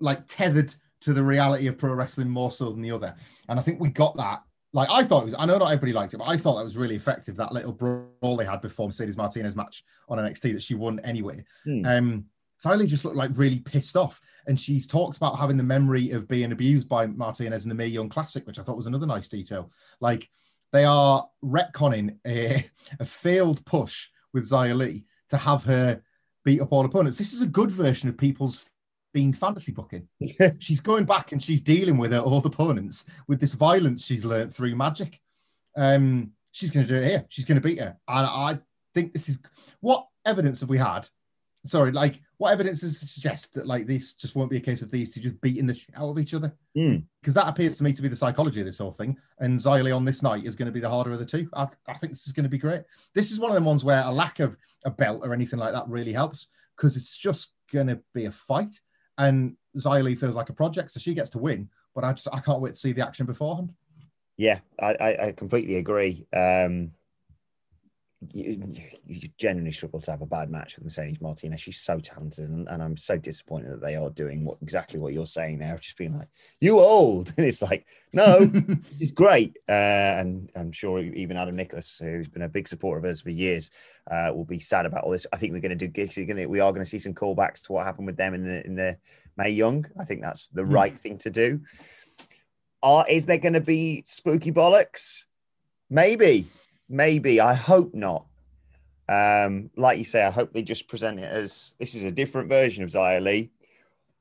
like 0.00 0.26
tethered 0.26 0.74
to 1.02 1.12
the 1.12 1.22
reality 1.22 1.66
of 1.66 1.76
pro 1.76 1.92
wrestling 1.92 2.30
more 2.30 2.50
so 2.50 2.70
than 2.70 2.80
the 2.80 2.90
other, 2.90 3.14
and 3.48 3.58
I 3.58 3.62
think 3.62 3.80
we 3.80 3.90
got 3.90 4.16
that. 4.16 4.42
Like 4.74 4.90
I 4.90 5.04
thought 5.04 5.22
it 5.22 5.26
was. 5.26 5.34
I 5.38 5.46
know 5.46 5.56
not 5.56 5.70
everybody 5.70 5.92
liked 5.92 6.14
it, 6.14 6.18
but 6.18 6.28
I 6.28 6.36
thought 6.36 6.56
that 6.56 6.64
was 6.64 6.76
really 6.76 6.96
effective. 6.96 7.36
That 7.36 7.52
little 7.52 7.72
brawl 7.72 8.36
they 8.36 8.44
had 8.44 8.60
before 8.60 8.88
Mercedes 8.88 9.16
Martinez 9.16 9.54
match 9.54 9.84
on 10.08 10.18
NXT 10.18 10.52
that 10.52 10.62
she 10.62 10.74
won 10.74 10.98
anyway. 11.00 11.44
Hmm. 11.64 11.86
Um, 11.86 12.24
Xia 12.62 12.76
Li 12.76 12.86
just 12.86 13.04
looked 13.04 13.16
like 13.16 13.30
really 13.34 13.60
pissed 13.60 13.96
off, 13.96 14.20
and 14.48 14.58
she's 14.58 14.86
talked 14.86 15.16
about 15.16 15.38
having 15.38 15.56
the 15.56 15.62
memory 15.62 16.10
of 16.10 16.26
being 16.26 16.50
abused 16.50 16.88
by 16.88 17.06
Martinez 17.06 17.64
in 17.64 17.68
the 17.68 17.74
Mae 17.74 17.86
Young 17.86 18.08
Classic, 18.08 18.44
which 18.46 18.58
I 18.58 18.62
thought 18.62 18.76
was 18.76 18.88
another 18.88 19.06
nice 19.06 19.28
detail. 19.28 19.70
Like 20.00 20.28
they 20.72 20.84
are 20.84 21.24
retconning 21.44 22.18
a, 22.26 22.68
a 23.00 23.04
failed 23.04 23.64
push 23.64 24.08
with 24.32 24.50
Xia 24.50 24.76
Li 24.76 25.04
to 25.28 25.36
have 25.36 25.62
her 25.64 26.02
beat 26.44 26.60
up 26.60 26.72
all 26.72 26.84
opponents. 26.84 27.16
This 27.16 27.32
is 27.32 27.42
a 27.42 27.46
good 27.46 27.70
version 27.70 28.08
of 28.08 28.18
people's 28.18 28.68
being 29.14 29.32
fantasy 29.32 29.72
booking. 29.72 30.06
she's 30.58 30.80
going 30.80 31.04
back 31.04 31.32
and 31.32 31.42
she's 31.42 31.60
dealing 31.60 31.96
with 31.96 32.12
her 32.12 32.20
old 32.20 32.44
opponents 32.44 33.06
with 33.28 33.40
this 33.40 33.54
violence 33.54 34.04
she's 34.04 34.24
learned 34.24 34.52
through 34.52 34.76
magic. 34.76 35.20
Um, 35.76 36.32
she's 36.52 36.70
going 36.70 36.86
to 36.86 36.92
do 36.92 37.00
it 37.00 37.08
here. 37.08 37.24
She's 37.30 37.46
going 37.46 37.60
to 37.60 37.66
beat 37.66 37.80
her, 37.80 37.96
and 38.06 38.26
I 38.26 38.58
think 38.92 39.14
this 39.14 39.30
is 39.30 39.38
what 39.80 40.06
evidence 40.26 40.60
have 40.60 40.68
we 40.68 40.78
had? 40.78 41.08
Sorry, 41.64 41.92
like 41.92 42.20
what 42.36 42.52
evidence 42.52 42.82
does 42.82 42.98
suggest 42.98 43.54
that 43.54 43.66
like 43.66 43.86
this 43.86 44.12
just 44.12 44.36
won't 44.36 44.50
be 44.50 44.58
a 44.58 44.60
case 44.60 44.82
of 44.82 44.90
these 44.90 45.14
two 45.14 45.20
just 45.20 45.40
beating 45.40 45.66
the 45.66 45.74
shit 45.74 45.94
out 45.96 46.10
of 46.10 46.18
each 46.18 46.34
other? 46.34 46.52
Hmm. 46.76 46.96
Because 47.20 47.32
that 47.34 47.48
appears 47.48 47.76
to 47.78 47.84
me 47.84 47.92
to 47.94 48.02
be 48.02 48.08
the 48.08 48.16
psychology 48.16 48.60
of 48.60 48.66
this 48.66 48.78
whole 48.78 48.90
thing. 48.90 49.16
And 49.38 49.58
Xia 49.58 49.82
Li 49.82 49.90
on 49.90 50.04
this 50.04 50.22
night 50.22 50.44
is 50.44 50.54
going 50.54 50.66
to 50.66 50.72
be 50.72 50.80
the 50.80 50.90
harder 50.90 51.12
of 51.12 51.18
the 51.18 51.24
two. 51.24 51.48
I, 51.54 51.66
I 51.88 51.94
think 51.94 52.12
this 52.12 52.26
is 52.26 52.32
going 52.32 52.44
to 52.44 52.50
be 52.50 52.58
great. 52.58 52.82
This 53.14 53.30
is 53.30 53.40
one 53.40 53.50
of 53.50 53.54
the 53.54 53.66
ones 53.66 53.82
where 53.82 54.02
a 54.04 54.12
lack 54.12 54.40
of 54.40 54.58
a 54.84 54.90
belt 54.90 55.22
or 55.24 55.32
anything 55.32 55.58
like 55.58 55.72
that 55.72 55.88
really 55.88 56.12
helps 56.12 56.48
because 56.76 56.96
it's 56.96 57.16
just 57.16 57.54
going 57.72 57.86
to 57.86 58.00
be 58.12 58.26
a 58.26 58.30
fight. 58.30 58.78
And 59.18 59.56
Xia 59.76 60.02
Li 60.02 60.14
feels 60.14 60.36
like 60.36 60.48
a 60.48 60.52
project, 60.54 60.90
so 60.90 61.00
she 61.00 61.14
gets 61.14 61.30
to 61.30 61.38
win. 61.38 61.68
But 61.94 62.04
I 62.04 62.12
just 62.12 62.28
I 62.32 62.40
can't 62.40 62.60
wait 62.60 62.74
to 62.74 62.80
see 62.80 62.92
the 62.92 63.06
action 63.06 63.26
beforehand. 63.26 63.72
Yeah, 64.36 64.60
I, 64.80 64.94
I, 64.94 65.26
I 65.26 65.32
completely 65.32 65.76
agree. 65.76 66.26
Um, 66.32 66.92
you, 68.32 68.62
you 69.06 69.28
genuinely 69.38 69.72
struggle 69.72 70.00
to 70.00 70.10
have 70.10 70.22
a 70.22 70.26
bad 70.26 70.50
match 70.50 70.76
with 70.76 70.84
Mercedes 70.84 71.20
Martinez. 71.20 71.60
She's 71.60 71.80
so 71.80 71.98
talented, 71.98 72.48
and, 72.48 72.68
and 72.68 72.82
I'm 72.82 72.96
so 72.96 73.16
disappointed 73.16 73.72
that 73.72 73.82
they 73.82 73.96
are 73.96 74.10
doing 74.10 74.44
what 74.44 74.58
exactly 74.62 74.98
what 74.98 75.12
you're 75.12 75.26
saying 75.26 75.58
there, 75.58 75.76
just 75.78 75.96
being 75.96 76.16
like, 76.16 76.28
"You 76.60 76.78
old," 76.78 77.32
and 77.36 77.46
it's 77.46 77.62
like, 77.62 77.86
no, 78.12 78.50
she's 78.98 79.10
great. 79.10 79.58
Uh, 79.68 79.72
and 80.20 80.50
I'm 80.54 80.72
sure 80.72 81.00
even 81.00 81.36
Adam 81.36 81.56
Nicholas, 81.56 81.98
who's 81.98 82.28
been 82.28 82.42
a 82.42 82.48
big 82.48 82.68
supporter 82.68 82.98
of 82.98 83.10
us 83.10 83.20
for 83.20 83.30
years, 83.30 83.70
uh, 84.10 84.30
will 84.34 84.44
be 84.44 84.60
sad 84.60 84.86
about 84.86 85.04
all 85.04 85.10
this. 85.10 85.26
I 85.32 85.36
think 85.36 85.52
we're 85.52 85.60
going 85.60 85.76
to 85.76 85.86
do 85.86 85.88
gigs. 85.88 86.16
We 86.16 86.60
are 86.60 86.72
going 86.72 86.84
to 86.84 86.90
see 86.90 86.98
some 86.98 87.14
callbacks 87.14 87.64
to 87.66 87.72
what 87.72 87.84
happened 87.84 88.06
with 88.06 88.16
them 88.16 88.34
in 88.34 88.46
the 88.46 88.64
in 88.64 88.74
the 88.74 88.96
Mae 89.36 89.50
Young. 89.50 89.86
I 89.98 90.04
think 90.04 90.22
that's 90.22 90.48
the 90.48 90.64
right 90.64 90.96
thing 90.98 91.18
to 91.18 91.30
do. 91.30 91.60
Are 92.82 93.06
is 93.08 93.26
there 93.26 93.38
going 93.38 93.54
to 93.54 93.60
be 93.60 94.04
spooky 94.06 94.52
bollocks? 94.52 95.24
Maybe, 95.90 96.46
maybe. 96.88 97.40
I 97.40 97.54
hope 97.54 97.94
not. 97.94 98.26
Um, 99.08 99.70
like 99.76 99.98
you 99.98 100.04
say, 100.04 100.24
I 100.24 100.30
hope 100.30 100.52
they 100.52 100.62
just 100.62 100.88
present 100.88 101.18
it 101.18 101.24
as 101.24 101.74
this 101.78 101.94
is 101.94 102.04
a 102.04 102.10
different 102.10 102.48
version 102.48 102.82
of 102.82 102.90
Xia 102.90 103.22
Li. 103.22 103.50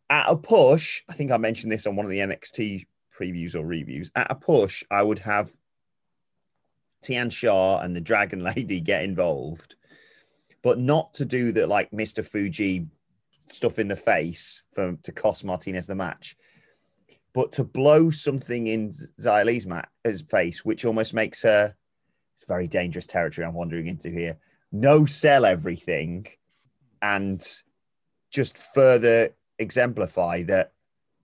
At 0.10 0.30
a 0.30 0.36
push, 0.36 1.04
I 1.10 1.14
think 1.14 1.32
I 1.32 1.38
mentioned 1.38 1.72
this 1.72 1.88
on 1.88 1.96
one 1.96 2.06
of 2.06 2.12
the 2.12 2.20
NXT 2.20 2.86
previews 3.18 3.56
or 3.56 3.66
reviews. 3.66 4.12
At 4.16 4.30
a 4.30 4.36
push, 4.36 4.84
I 4.92 5.02
would 5.02 5.20
have 5.20 5.52
Tian 7.04 7.30
Sha 7.30 7.80
and 7.80 7.96
the 7.96 8.02
Dragon 8.02 8.44
Lady 8.56 8.80
get 8.80 9.04
involved, 9.04 9.76
but 10.62 10.80
not 10.80 11.14
to 11.16 11.26
do 11.26 11.52
the 11.52 11.66
like 11.66 11.92
Mr. 11.92 12.26
Fuji 12.26 12.88
stuff 13.48 13.80
in 13.80 13.88
the 13.88 13.96
face 13.96 14.64
for 14.74 14.98
to 15.04 15.12
cost 15.12 15.46
Martinez 15.46 15.88
the 15.88 15.96
match, 15.96 16.36
but 17.34 17.52
to 17.54 17.64
blow 17.64 18.10
something 18.10 18.68
in 18.68 18.92
Xia 19.20 19.46
Li's 19.46 19.68
his 20.04 20.22
face, 20.22 20.66
which 20.66 20.86
almost 20.86 21.14
makes 21.14 21.42
her 21.44 21.76
it's 22.44 22.48
very 22.50 22.68
dangerous 22.68 23.06
territory 23.06 23.48
I'm 23.48 23.54
wandering 23.54 23.88
into 23.88 24.10
here. 24.10 24.38
No 24.74 25.06
sell 25.06 25.46
everything 25.46 26.28
and 27.02 27.42
just 28.32 28.58
further 28.58 29.30
exemplify 29.60 30.44
that 30.44 30.74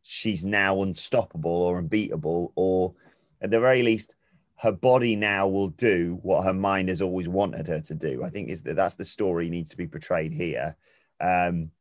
she's 0.02 0.46
now 0.46 0.82
unstoppable 0.82 1.52
or 1.52 1.78
unbeatable, 1.78 2.54
or 2.56 2.94
at 3.42 3.52
the 3.52 3.60
very 3.60 3.84
least, 3.84 4.16
her 4.56 4.72
body 4.72 5.18
now 5.18 5.46
will 5.46 5.70
do 5.70 6.20
what 6.22 6.46
her 6.46 6.54
mind 6.54 6.88
has 6.88 7.02
always 7.02 7.28
wanted 7.28 7.68
her 7.68 7.82
to 7.82 7.94
do. 7.94 8.24
I 8.24 8.30
think 8.30 8.50
is 8.50 8.62
that 8.64 8.78
that's 8.78 8.96
the 8.96 9.04
story 9.04 9.50
needs 9.50 9.72
to 9.72 9.78
be 9.78 9.88
portrayed 9.88 10.32
here. 10.32 10.78
Um, 11.20 11.72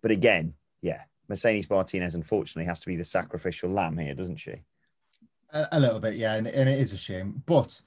but 0.00 0.12
again, 0.12 0.54
yeah, 0.80 1.02
Mercedes 1.28 1.68
Martinez 1.68 2.14
unfortunately 2.14 2.66
has 2.66 2.80
to 2.80 2.86
be 2.86 2.96
the 2.96 3.04
sacrificial 3.04 3.68
lamb 3.68 3.98
here, 3.98 4.14
doesn't 4.14 4.38
she? 4.38 4.62
A, 5.52 5.68
a 5.72 5.80
little 5.80 6.00
bit, 6.00 6.14
yeah, 6.14 6.36
and, 6.36 6.46
and 6.46 6.70
it 6.70 6.80
is 6.80 6.94
a 6.94 6.98
shame. 6.98 7.42
But 7.44 7.82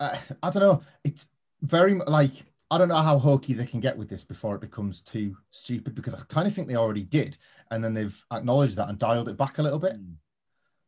uh, 0.00 0.16
I 0.42 0.50
don't 0.50 0.62
know. 0.62 0.82
It's 1.04 1.28
very 1.62 1.94
like 1.94 2.32
I 2.70 2.78
don't 2.78 2.88
know 2.88 2.96
how 2.96 3.18
hokey 3.18 3.54
they 3.54 3.66
can 3.66 3.80
get 3.80 3.96
with 3.96 4.08
this 4.08 4.24
before 4.24 4.54
it 4.56 4.60
becomes 4.60 5.00
too 5.00 5.36
stupid 5.50 5.94
because 5.94 6.14
I 6.14 6.20
kind 6.28 6.46
of 6.46 6.54
think 6.54 6.68
they 6.68 6.76
already 6.76 7.04
did, 7.04 7.38
and 7.70 7.82
then 7.82 7.94
they've 7.94 8.24
acknowledged 8.32 8.76
that 8.76 8.88
and 8.88 8.98
dialed 8.98 9.28
it 9.28 9.36
back 9.36 9.58
a 9.58 9.62
little 9.62 9.78
bit. 9.78 9.96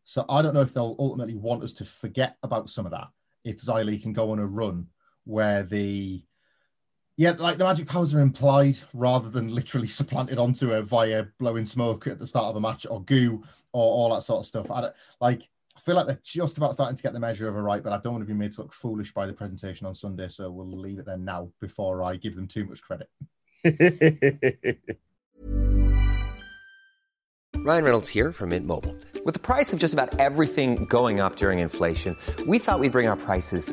So 0.05 0.25
I 0.29 0.43
don't 0.43 0.55
know 0.55 0.63
if 0.63 0.73
they'll 0.73 0.97
ultimately 0.99 1.35
want 1.35 1.63
us 1.63 1.75
to 1.75 1.85
forget 1.85 2.37
about 2.43 2.71
some 2.71 2.87
of 2.87 2.93
that. 2.93 3.09
If 3.45 3.59
Xia 3.59 3.85
Li 3.85 3.99
can 3.99 4.13
go 4.13 4.31
on 4.33 4.39
a 4.39 4.47
run 4.47 4.89
where 5.25 5.63
the 5.63 6.23
yeah, 7.19 7.33
like 7.37 7.59
the 7.59 7.65
magic 7.65 7.89
powers 7.89 8.15
are 8.15 8.21
implied 8.21 8.79
rather 8.95 9.29
than 9.29 9.55
literally 9.55 9.87
supplanted 9.99 10.39
onto 10.39 10.71
her 10.71 10.83
via 10.83 11.27
blowing 11.39 11.67
smoke 11.67 12.07
at 12.07 12.19
the 12.19 12.27
start 12.27 12.47
of 12.47 12.57
a 12.57 12.61
match 12.61 12.87
or 12.89 13.03
goo 13.03 13.43
or 13.73 13.83
all 13.83 14.15
that 14.15 14.23
sort 14.23 14.41
of 14.41 14.47
stuff. 14.47 14.71
I 14.71 14.81
don't 14.81 14.95
like. 15.21 15.49
I 15.79 15.81
feel 15.81 15.95
like 15.95 16.09
they're 16.09 16.21
just 16.25 16.59
about 16.59 16.75
starting 16.75 16.97
to 16.97 17.03
get 17.05 17.13
the 17.13 17.21
measure 17.21 17.47
of 17.47 17.55
a 17.55 17.63
right, 17.63 17.81
but 17.81 17.93
I 17.93 17.99
don't 17.99 18.13
want 18.13 18.23
to 18.23 18.27
be 18.27 18.35
made 18.35 18.51
to 18.55 18.63
look 18.63 18.73
foolish 18.73 19.15
by 19.15 19.27
the 19.27 19.33
presentation 19.33 19.87
on 19.87 19.95
Sunday. 19.95 20.29
So 20.29 20.51
we'll 20.51 20.67
leave 20.67 20.99
it 20.99 21.07
there 21.07 21.17
now 21.17 21.53
before 21.61 22.03
I 22.03 22.17
give 22.17 22.35
them 22.35 22.49
too 22.49 22.67
much 22.67 22.83
credit. 22.83 23.09
Ryan 27.55 27.85
Reynolds 27.85 28.09
here 28.09 28.33
from 28.33 28.49
Mint 28.49 28.67
Mobile. 28.67 28.97
With 29.25 29.35
the 29.35 29.41
price 29.41 29.73
of 29.73 29.79
just 29.79 29.95
about 29.95 30.19
everything 30.19 30.85
going 30.87 31.21
up 31.21 31.37
during 31.37 31.61
inflation, 31.61 32.17
we 32.49 32.59
thought 32.59 32.81
we'd 32.81 32.91
bring 32.91 33.07
our 33.07 33.17
prices 33.17 33.73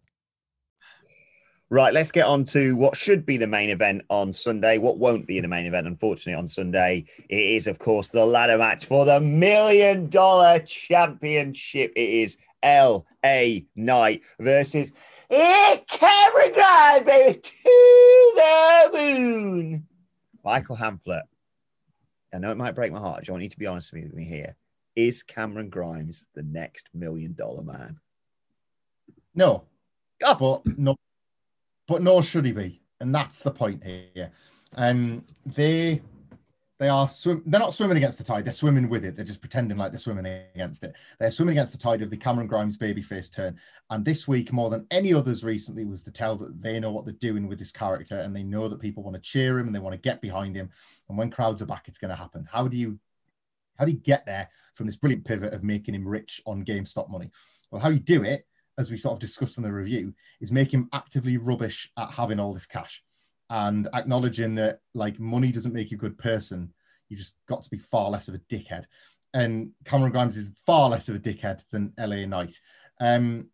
Right, 1.71 1.93
let's 1.93 2.11
get 2.11 2.25
on 2.25 2.43
to 2.47 2.75
what 2.75 2.97
should 2.97 3.25
be 3.25 3.37
the 3.37 3.47
main 3.47 3.69
event 3.69 4.01
on 4.09 4.33
Sunday. 4.33 4.77
What 4.77 4.97
won't 4.97 5.25
be 5.25 5.39
the 5.39 5.47
main 5.47 5.65
event, 5.65 5.87
unfortunately, 5.87 6.33
on 6.37 6.45
Sunday. 6.45 7.05
It 7.29 7.41
is, 7.41 7.65
of 7.65 7.79
course, 7.79 8.09
the 8.09 8.25
ladder 8.25 8.57
match 8.57 8.83
for 8.83 9.05
the 9.05 9.21
million 9.21 10.09
dollar 10.09 10.59
championship. 10.59 11.93
It 11.95 12.09
is 12.09 12.37
L.A. 12.61 13.65
Knight 13.77 14.21
versus 14.37 14.91
Cameron 15.29 16.51
Grimes, 16.53 17.05
baby, 17.05 17.39
to 17.39 18.33
the 18.35 18.89
moon. 18.93 19.87
Michael 20.43 20.75
Hamflett. 20.75 21.23
I 22.33 22.39
know 22.39 22.51
it 22.51 22.57
might 22.57 22.75
break 22.75 22.91
my 22.91 22.99
heart. 22.99 23.29
I 23.29 23.31
want 23.31 23.43
you 23.43 23.49
to 23.49 23.59
be 23.59 23.67
honest 23.67 23.93
with 23.93 24.13
me 24.13 24.25
here. 24.25 24.57
Is 24.97 25.23
Cameron 25.23 25.69
Grimes 25.69 26.25
the 26.35 26.43
next 26.43 26.89
million 26.93 27.33
dollar 27.33 27.63
man? 27.63 27.97
No, 29.33 29.63
Oh, 30.23 30.61
but 30.63 30.77
no, 30.77 30.95
but 31.91 32.01
nor 32.01 32.23
should 32.23 32.45
he 32.45 32.53
be, 32.53 32.81
and 33.01 33.13
that's 33.13 33.43
the 33.43 33.51
point 33.51 33.83
here. 33.83 34.31
Um, 34.77 35.25
they 35.45 36.01
they 36.79 36.87
are 36.87 37.09
swim. 37.09 37.43
They're 37.45 37.59
not 37.59 37.73
swimming 37.73 37.97
against 37.97 38.17
the 38.17 38.23
tide. 38.23 38.45
They're 38.45 38.53
swimming 38.53 38.87
with 38.87 39.03
it. 39.03 39.17
They're 39.17 39.25
just 39.25 39.41
pretending 39.41 39.77
like 39.77 39.91
they're 39.91 39.99
swimming 39.99 40.25
against 40.55 40.85
it. 40.85 40.95
They're 41.19 41.31
swimming 41.31 41.57
against 41.57 41.73
the 41.73 41.77
tide 41.77 42.01
of 42.01 42.09
the 42.09 42.15
Cameron 42.15 42.47
Grimes 42.47 42.77
babyface 42.77 43.29
turn. 43.29 43.59
And 43.89 44.05
this 44.05 44.25
week, 44.25 44.53
more 44.53 44.69
than 44.69 44.87
any 44.89 45.13
others 45.13 45.43
recently, 45.43 45.83
was 45.83 46.01
to 46.03 46.11
tell 46.11 46.37
that 46.37 46.61
they 46.61 46.79
know 46.79 46.91
what 46.91 47.03
they're 47.03 47.13
doing 47.15 47.49
with 47.49 47.59
this 47.59 47.73
character, 47.73 48.19
and 48.19 48.33
they 48.33 48.43
know 48.43 48.69
that 48.69 48.79
people 48.79 49.03
want 49.03 49.15
to 49.15 49.21
cheer 49.21 49.59
him 49.59 49.67
and 49.67 49.75
they 49.75 49.79
want 49.79 49.93
to 49.93 50.09
get 50.09 50.21
behind 50.21 50.55
him. 50.55 50.69
And 51.09 51.17
when 51.17 51.29
crowds 51.29 51.61
are 51.61 51.65
back, 51.65 51.89
it's 51.89 51.97
going 51.97 52.09
to 52.09 52.15
happen. 52.15 52.47
How 52.49 52.69
do 52.69 52.77
you 52.77 52.99
how 53.77 53.83
do 53.83 53.91
you 53.91 53.97
get 53.97 54.25
there 54.25 54.47
from 54.75 54.85
this 54.85 54.95
brilliant 54.95 55.25
pivot 55.25 55.53
of 55.53 55.61
making 55.61 55.93
him 55.93 56.07
rich 56.07 56.41
on 56.45 56.63
GameStop 56.63 57.09
money? 57.09 57.31
Well, 57.69 57.81
how 57.81 57.89
you 57.89 57.99
do 57.99 58.23
it, 58.23 58.47
as 58.81 58.91
we 58.91 58.97
sort 58.97 59.13
of 59.13 59.19
discussed 59.19 59.57
in 59.57 59.63
the 59.63 59.71
review, 59.71 60.13
is 60.41 60.49
him 60.49 60.89
actively 60.91 61.37
rubbish 61.37 61.89
at 61.97 62.11
having 62.11 62.39
all 62.39 62.53
this 62.53 62.65
cash 62.65 63.01
and 63.49 63.87
acknowledging 63.93 64.55
that 64.55 64.79
like 64.93 65.19
money 65.19 65.51
doesn't 65.51 65.73
make 65.73 65.91
you 65.91 65.97
a 65.97 65.99
good 65.99 66.17
person. 66.17 66.73
You 67.09 67.15
just 67.15 67.33
got 67.47 67.63
to 67.63 67.69
be 67.69 67.77
far 67.77 68.09
less 68.09 68.27
of 68.27 68.35
a 68.35 68.39
dickhead. 68.39 68.85
And 69.33 69.71
Cameron 69.85 70.11
Grimes 70.11 70.35
is 70.35 70.49
far 70.65 70.89
less 70.89 71.07
of 71.07 71.15
a 71.15 71.19
dickhead 71.19 71.61
than 71.71 71.93
LA 71.97 72.25
Knight. 72.25 72.53
Um, 72.99 73.49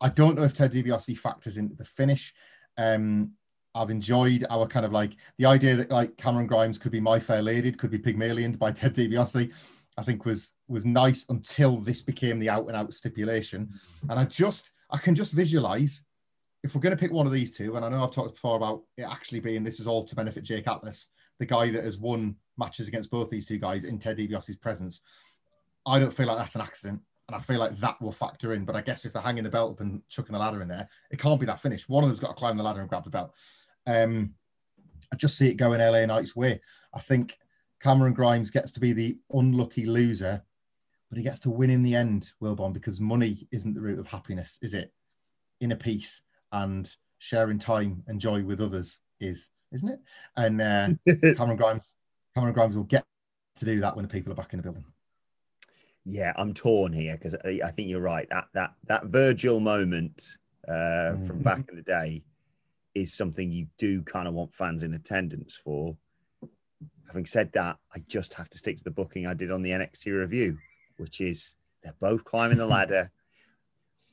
I 0.00 0.08
don't 0.08 0.36
know 0.36 0.42
if 0.42 0.54
Ted 0.54 0.72
DiBiase 0.72 1.18
factors 1.18 1.58
into 1.58 1.76
the 1.76 1.84
finish. 1.84 2.34
Um, 2.76 3.32
I've 3.74 3.90
enjoyed 3.90 4.44
our 4.50 4.66
kind 4.66 4.84
of 4.84 4.92
like 4.92 5.12
the 5.38 5.46
idea 5.46 5.76
that 5.76 5.90
like 5.90 6.16
Cameron 6.16 6.46
Grimes 6.46 6.78
could 6.78 6.92
be 6.92 7.00
My 7.00 7.18
Fair 7.18 7.42
Lady, 7.42 7.72
could 7.72 7.90
be 7.90 7.98
Pygmalioned 7.98 8.58
by 8.58 8.72
Ted 8.72 8.94
DiBiase. 8.94 9.52
I 9.98 10.02
think 10.02 10.24
was 10.24 10.52
was 10.68 10.86
nice 10.86 11.26
until 11.28 11.76
this 11.76 12.02
became 12.02 12.38
the 12.38 12.48
out 12.48 12.66
and 12.66 12.76
out 12.76 12.94
stipulation. 12.94 13.70
And 14.08 14.18
I 14.18 14.24
just 14.24 14.72
I 14.90 14.98
can 14.98 15.14
just 15.14 15.32
visualize 15.32 16.04
if 16.62 16.74
we're 16.74 16.80
going 16.80 16.96
to 16.96 17.00
pick 17.00 17.12
one 17.12 17.26
of 17.26 17.32
these 17.32 17.56
two, 17.56 17.76
and 17.76 17.84
I 17.84 17.88
know 17.88 18.02
I've 18.02 18.12
talked 18.12 18.34
before 18.34 18.56
about 18.56 18.82
it 18.96 19.02
actually 19.02 19.40
being 19.40 19.64
this 19.64 19.80
is 19.80 19.86
all 19.86 20.04
to 20.04 20.14
benefit 20.14 20.44
Jake 20.44 20.68
Atlas, 20.68 21.08
the 21.38 21.46
guy 21.46 21.70
that 21.70 21.84
has 21.84 21.98
won 21.98 22.36
matches 22.56 22.88
against 22.88 23.10
both 23.10 23.30
these 23.30 23.46
two 23.46 23.58
guys 23.58 23.84
in 23.84 23.98
Ted 23.98 24.18
DiBiase's 24.18 24.56
presence. 24.56 25.00
I 25.84 25.98
don't 25.98 26.12
feel 26.12 26.26
like 26.26 26.38
that's 26.38 26.54
an 26.54 26.60
accident, 26.60 27.00
and 27.28 27.34
I 27.34 27.40
feel 27.40 27.58
like 27.58 27.78
that 27.80 28.00
will 28.00 28.12
factor 28.12 28.52
in. 28.52 28.64
But 28.64 28.76
I 28.76 28.80
guess 28.80 29.04
if 29.04 29.12
they're 29.12 29.22
hanging 29.22 29.44
the 29.44 29.50
belt 29.50 29.72
up 29.72 29.80
and 29.80 30.02
chucking 30.08 30.34
a 30.34 30.38
ladder 30.38 30.62
in 30.62 30.68
there, 30.68 30.88
it 31.10 31.18
can't 31.18 31.40
be 31.40 31.46
that 31.46 31.60
finish. 31.60 31.88
One 31.88 32.04
of 32.04 32.08
them's 32.08 32.20
got 32.20 32.28
to 32.28 32.34
climb 32.34 32.56
the 32.56 32.62
ladder 32.62 32.80
and 32.80 32.88
grab 32.88 33.04
the 33.04 33.10
belt. 33.10 33.34
Um, 33.86 34.34
I 35.12 35.16
just 35.16 35.36
see 35.36 35.48
it 35.48 35.56
going 35.56 35.80
LA 35.80 36.06
Knight's 36.06 36.36
way. 36.36 36.60
I 36.94 37.00
think 37.00 37.36
Cameron 37.82 38.12
Grimes 38.14 38.50
gets 38.50 38.70
to 38.72 38.80
be 38.80 38.92
the 38.92 39.18
unlucky 39.32 39.86
loser, 39.86 40.42
but 41.08 41.18
he 41.18 41.24
gets 41.24 41.40
to 41.40 41.50
win 41.50 41.70
in 41.70 41.82
the 41.82 41.94
end, 41.94 42.32
Wilbourn, 42.40 42.72
because 42.72 43.00
money 43.00 43.48
isn't 43.50 43.74
the 43.74 43.80
root 43.80 43.98
of 43.98 44.06
happiness, 44.06 44.58
is 44.62 44.72
it? 44.72 44.92
Inner 45.60 45.76
peace 45.76 46.22
and 46.52 46.94
sharing 47.18 47.58
time 47.58 48.02
and 48.06 48.20
joy 48.20 48.42
with 48.44 48.60
others 48.60 49.00
is, 49.20 49.50
isn't 49.72 49.88
it? 49.88 50.00
And 50.36 50.60
uh, 50.60 50.88
Cameron 51.36 51.56
Grimes, 51.56 51.96
Cameron 52.34 52.54
Grimes 52.54 52.76
will 52.76 52.84
get 52.84 53.04
to 53.56 53.64
do 53.64 53.80
that 53.80 53.96
when 53.96 54.04
the 54.04 54.08
people 54.08 54.32
are 54.32 54.36
back 54.36 54.52
in 54.52 54.58
the 54.58 54.62
building. 54.62 54.84
Yeah, 56.04 56.32
I'm 56.36 56.54
torn 56.54 56.92
here 56.92 57.14
because 57.16 57.34
I 57.44 57.70
think 57.70 57.88
you're 57.88 58.00
right. 58.00 58.28
That 58.30 58.48
that 58.54 58.74
that 58.88 59.06
Virgil 59.06 59.60
moment 59.60 60.36
uh, 60.66 61.14
from 61.26 61.38
Mhm. 61.40 61.44
back 61.44 61.68
in 61.68 61.76
the 61.76 61.82
day 61.82 62.24
is 62.94 63.12
something 63.12 63.52
you 63.52 63.68
do 63.78 64.02
kind 64.02 64.26
of 64.26 64.34
want 64.34 64.52
fans 64.54 64.82
in 64.82 64.94
attendance 64.94 65.54
for. 65.54 65.96
Having 67.12 67.26
said 67.26 67.52
that, 67.52 67.76
I 67.94 67.98
just 68.08 68.32
have 68.34 68.48
to 68.48 68.56
stick 68.56 68.78
to 68.78 68.84
the 68.84 68.90
booking 68.90 69.26
I 69.26 69.34
did 69.34 69.52
on 69.52 69.60
the 69.60 69.68
NXT 69.68 70.18
review, 70.18 70.56
which 70.96 71.20
is 71.20 71.56
they're 71.82 71.94
both 72.00 72.24
climbing 72.24 72.56
the 72.56 72.66
ladder. 72.66 73.10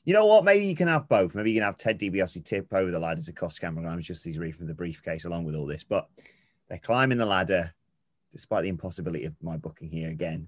You 0.06 0.14
know 0.14 0.26
what? 0.26 0.44
Maybe 0.44 0.66
you 0.66 0.76
can 0.76 0.88
have 0.88 1.08
both. 1.08 1.36
Maybe 1.36 1.52
you 1.52 1.58
can 1.58 1.66
have 1.66 1.78
Ted 1.78 2.00
DiBiase 2.00 2.44
tip 2.44 2.74
over 2.74 2.90
the 2.90 2.98
ladder 2.98 3.22
to 3.22 3.34
cost 3.34 3.62
Cameron 3.62 3.86
Grimes 3.86 4.08
just 4.08 4.26
as 4.26 4.34
he's 4.34 4.56
from 4.56 4.66
the 4.66 4.74
briefcase 4.74 5.26
along 5.26 5.44
with 5.44 5.54
all 5.54 5.68
this. 5.68 5.84
But 5.84 6.08
they're 6.68 6.80
climbing 6.80 7.20
the 7.20 7.28
ladder, 7.28 7.72
despite 8.32 8.64
the 8.64 8.70
impossibility 8.70 9.26
of 9.26 9.36
my 9.44 9.58
booking 9.58 9.92
here 9.92 10.10
again. 10.10 10.48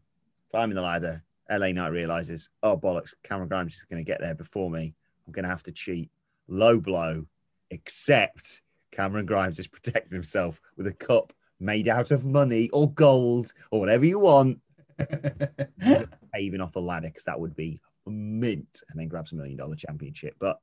Climbing 0.50 0.78
the 0.78 0.82
ladder, 0.82 1.24
LA 1.52 1.74
Knight 1.74 1.90
realizes, 1.90 2.50
oh 2.64 2.76
bollocks, 2.76 3.14
Cameron 3.24 3.50
Grimes 3.50 3.76
is 3.76 3.84
going 3.84 4.04
to 4.04 4.10
get 4.10 4.20
there 4.20 4.34
before 4.34 4.72
me. 4.72 4.96
I'm 5.28 5.34
going 5.34 5.44
to 5.44 5.50
have 5.50 5.64
to 5.64 5.72
cheat. 5.72 6.10
Low 6.48 6.80
blow, 6.80 7.28
except 7.70 8.62
Cameron 8.92 9.28
Grimes 9.28 9.60
is 9.60 9.68
protecting 9.68 10.16
himself 10.16 10.60
with 10.76 10.88
a 10.88 10.94
cup 10.94 11.34
made 11.62 11.88
out 11.88 12.12
of 12.12 12.26
money 12.26 12.70
or 12.74 12.92
gold 12.92 13.54
or 13.72 13.80
whatever 13.80 14.06
you 14.06 14.20
want, 14.20 14.60
paving 16.34 16.62
off 16.62 16.76
a 16.76 16.80
ladder 16.80 17.08
because 17.08 17.24
that 17.26 17.40
would 17.40 17.56
be 17.56 17.80
mint 18.06 18.84
and 18.90 19.00
then 19.00 19.08
grabs 19.08 19.32
a 19.32 19.36
million 19.36 19.58
dollar 19.58 19.76
championship. 19.76 20.36
But 20.40 20.60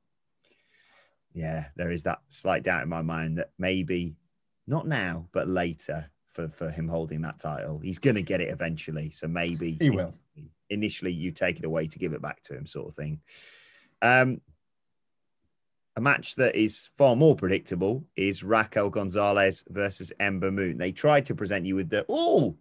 yeah, 1.33 1.65
there 1.75 1.91
is 1.91 2.03
that 2.03 2.19
slight 2.27 2.63
doubt 2.63 2.83
in 2.83 2.89
my 2.89 3.01
mind 3.01 3.37
that 3.37 3.51
maybe 3.57 4.15
not 4.67 4.87
now, 4.87 5.27
but 5.31 5.47
later 5.47 6.09
for, 6.27 6.47
for 6.49 6.69
him 6.69 6.87
holding 6.87 7.21
that 7.21 7.39
title. 7.39 7.79
He's 7.79 7.99
going 7.99 8.15
to 8.15 8.21
get 8.21 8.41
it 8.41 8.49
eventually. 8.49 9.09
So 9.09 9.27
maybe 9.27 9.77
He 9.79 9.89
will. 9.89 10.13
initially 10.69 11.11
you 11.11 11.31
take 11.31 11.59
it 11.59 11.65
away 11.65 11.87
to 11.87 11.99
give 11.99 12.13
it 12.13 12.21
back 12.21 12.41
to 12.43 12.55
him, 12.55 12.65
sort 12.65 12.87
of 12.89 12.95
thing. 12.95 13.19
Um, 14.01 14.41
a 15.99 16.01
match 16.01 16.35
that 16.35 16.55
is 16.55 16.89
far 16.97 17.13
more 17.13 17.35
predictable 17.35 18.05
is 18.15 18.41
Raquel 18.41 18.89
Gonzalez 18.89 19.65
versus 19.67 20.13
Ember 20.21 20.49
Moon. 20.49 20.77
They 20.77 20.93
tried 20.93 21.25
to 21.25 21.35
present 21.35 21.65
you 21.65 21.75
with 21.75 21.89
the, 21.89 22.05
oh, 22.07 22.55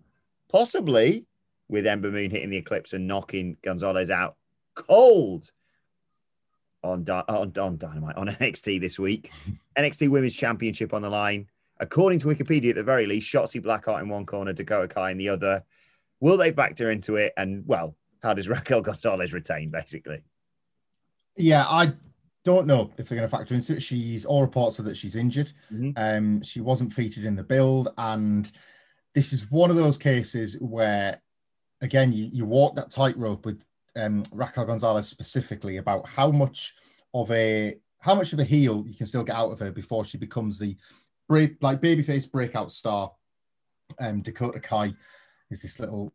possibly 0.51 1.25
with 1.69 1.87
Ember 1.87 2.11
Moon 2.11 2.33
hitting 2.33 2.51
the 2.51 2.57
Eclipse 2.57 2.95
and 2.95 3.07
knocking 3.07 3.57
Gonzalez 3.63 4.11
out 4.11 4.35
cold 4.75 5.53
on, 6.83 7.09
on, 7.09 7.53
on 7.57 7.79
Dynamite, 7.79 8.17
on 8.17 8.27
NXT 8.41 8.81
this 8.81 8.99
week. 8.99 9.31
NXT 9.79 10.09
Women's 10.09 10.35
Championship 10.35 10.93
on 10.93 11.03
the 11.03 11.11
line. 11.11 11.47
According 11.79 12.19
to 12.19 12.27
Wikipedia, 12.27 12.71
at 12.71 12.75
the 12.75 12.83
very 12.83 13.07
least, 13.07 13.33
Shotzi 13.33 13.63
Blackheart 13.63 14.03
in 14.03 14.09
one 14.09 14.27
corner, 14.27 14.53
Dakota 14.53 14.89
Kai 14.89 15.13
in 15.13 15.19
the 15.19 15.29
other. 15.29 15.63
Will 16.19 16.37
they 16.37 16.51
factor 16.51 16.91
into 16.91 17.15
it? 17.15 17.35
And, 17.37 17.63
well, 17.69 17.95
how 18.21 18.35
does 18.35 18.49
Raquel 18.49 18.81
Gonzalez 18.81 19.33
retain, 19.33 19.71
basically? 19.71 20.25
Yeah, 21.37 21.65
I 21.69 21.93
don't 22.49 22.67
know 22.67 22.91
if 22.97 23.09
they're 23.09 23.19
going 23.19 23.29
to 23.29 23.37
factor 23.37 23.55
into 23.55 23.77
it. 23.77 23.83
She's 23.83 24.25
all 24.25 24.41
reports 24.41 24.81
are 24.81 24.85
that 24.85 24.97
she's 24.97 25.17
injured. 25.17 25.53
Mm-hmm. 25.71 25.91
Um, 25.97 26.43
she 26.43 26.63
wasn't 26.63 26.95
featured 26.95 27.25
in 27.25 27.37
the 27.37 27.43
build, 27.43 27.89
and 27.99 28.51
this 29.15 29.35
is 29.35 29.51
one 29.51 29.69
of 29.69 29.77
those 29.77 29.99
cases 29.99 30.57
where, 30.59 31.21
again, 31.83 32.11
you, 32.11 32.31
you 32.33 32.47
walk 32.47 32.75
that 32.77 32.91
tightrope 32.91 33.45
with 33.45 33.63
um, 33.97 34.25
Raquel 34.33 34.65
Gonzalez 34.65 35.09
specifically 35.09 35.77
about 35.77 36.07
how 36.07 36.31
much 36.31 36.75
of 37.13 37.31
a 37.31 37.77
how 37.99 38.15
much 38.15 38.33
of 38.33 38.39
a 38.39 38.45
heel 38.45 38.85
you 38.87 38.95
can 38.95 39.07
still 39.07 39.25
get 39.25 39.37
out 39.37 39.51
of 39.51 39.59
her 39.59 39.71
before 39.71 40.05
she 40.07 40.17
becomes 40.17 40.59
the 40.59 40.75
break, 41.29 41.57
like 41.61 41.83
babyface 41.83 42.31
breakout 42.31 42.73
star. 42.73 43.13
Um, 44.01 44.23
Dakota 44.23 44.61
Kai 44.61 44.95
is 45.51 45.61
this 45.61 45.81
little 45.81 46.15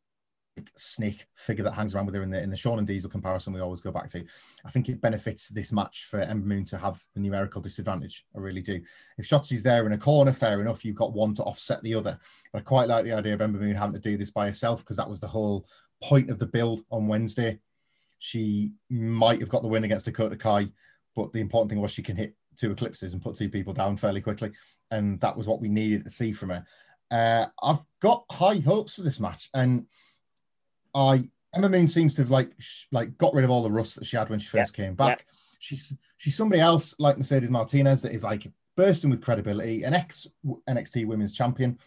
snake 0.76 1.26
figure 1.36 1.64
that 1.64 1.74
hangs 1.74 1.96
around 1.96 2.06
with 2.06 2.16
her 2.16 2.24
in 2.24 2.30
the 2.30 2.42
in 2.42 2.50
the 2.50 2.56
Shawn 2.56 2.78
and 2.78 2.88
Diesel 2.88 3.10
comparison 3.10 3.54
we 3.54 3.60
always 3.60 3.82
go 3.82 3.92
back 3.92 4.10
to. 4.10 4.24
I 4.66 4.72
think 4.72 4.90
it 4.90 5.02
benefits 5.02 5.50
this 5.50 5.72
match 5.72 6.06
for 6.10 6.20
Ember 6.20 6.48
Moon 6.48 6.66
to 6.66 6.78
have 6.78 7.02
the 7.14 7.22
numerical 7.22 7.62
disadvantage. 7.62 8.26
I 8.36 8.40
really 8.40 8.62
do. 8.62 8.82
If 9.18 9.28
Shotzi's 9.28 9.64
there 9.64 9.86
in 9.86 9.94
a 9.94 9.98
corner, 9.98 10.34
fair 10.34 10.62
enough. 10.62 10.86
You've 10.86 10.96
got 10.96 11.14
one 11.14 11.34
to 11.36 11.44
offset 11.44 11.82
the 11.84 11.96
other. 11.96 12.20
But 12.52 12.60
I 12.60 12.62
quite 12.62 12.88
like 12.88 13.06
the 13.06 13.14
idea 13.14 13.34
of 13.34 13.42
Ember 13.42 13.60
Moon 13.60 13.76
having 13.76 13.94
to 13.94 14.00
do 14.00 14.18
this 14.18 14.32
by 14.32 14.48
herself 14.48 14.80
because 14.80 14.98
that 14.98 15.10
was 15.10 15.20
the 15.20 15.28
whole 15.28 15.68
point 16.02 16.30
of 16.30 16.40
the 16.40 16.46
build 16.46 16.84
on 16.92 17.08
Wednesday. 17.08 17.60
She 18.20 18.74
might 18.90 19.40
have 19.40 19.50
got 19.50 19.64
the 19.64 19.68
win 19.68 19.84
against 19.84 20.06
Dakota 20.06 20.38
Kai, 20.38 20.70
but 21.16 21.34
the 21.34 21.42
important 21.42 21.70
thing 21.70 21.82
was 21.82 21.92
she 21.92 22.04
can 22.04 22.16
hit 22.16 22.36
two 22.56 22.72
eclipses 22.72 23.14
and 23.14 23.22
put 23.22 23.36
two 23.36 23.50
people 23.50 23.74
down 23.74 23.98
fairly 23.98 24.22
quickly, 24.22 24.52
and 24.92 25.20
that 25.20 25.36
was 25.36 25.48
what 25.48 25.60
we 25.60 25.68
needed 25.68 26.04
to 26.04 26.10
see 26.10 26.32
from 26.32 26.50
her. 26.50 26.66
Uh, 27.12 27.48
I've 27.62 27.84
got 28.02 28.24
high 28.32 28.60
hopes 28.60 28.96
for 28.96 29.02
this 29.02 29.20
match, 29.20 29.50
and 29.54 29.86
I 30.94 31.30
Ember 31.56 31.70
Moon 31.70 31.88
seems 31.88 32.16
to 32.16 32.22
have 32.22 32.32
like 32.32 32.52
sh- 32.60 32.86
like 32.92 33.18
got 33.18 33.34
rid 33.34 33.46
of 33.46 33.52
all 33.52 33.64
the 33.64 33.72
rust 33.72 33.96
that 33.96 34.06
she 34.06 34.18
had 34.18 34.30
when 34.30 34.40
she 34.40 34.48
first 34.48 34.78
yeah. 34.78 34.86
came 34.86 34.96
back. 34.96 35.26
Yeah. 35.28 35.36
She's 35.60 35.94
she's 36.18 36.36
somebody 36.36 36.62
else 36.62 36.96
like 37.00 37.18
Mercedes 37.18 37.50
Martinez 37.50 38.02
that 38.02 38.12
is 38.12 38.24
like 38.24 38.52
bursting 38.76 39.10
with 39.10 39.22
credibility, 39.22 39.84
an 39.84 39.94
ex 39.94 40.28
NXT 40.68 41.06
Women's 41.06 41.36
Champion. 41.36 41.78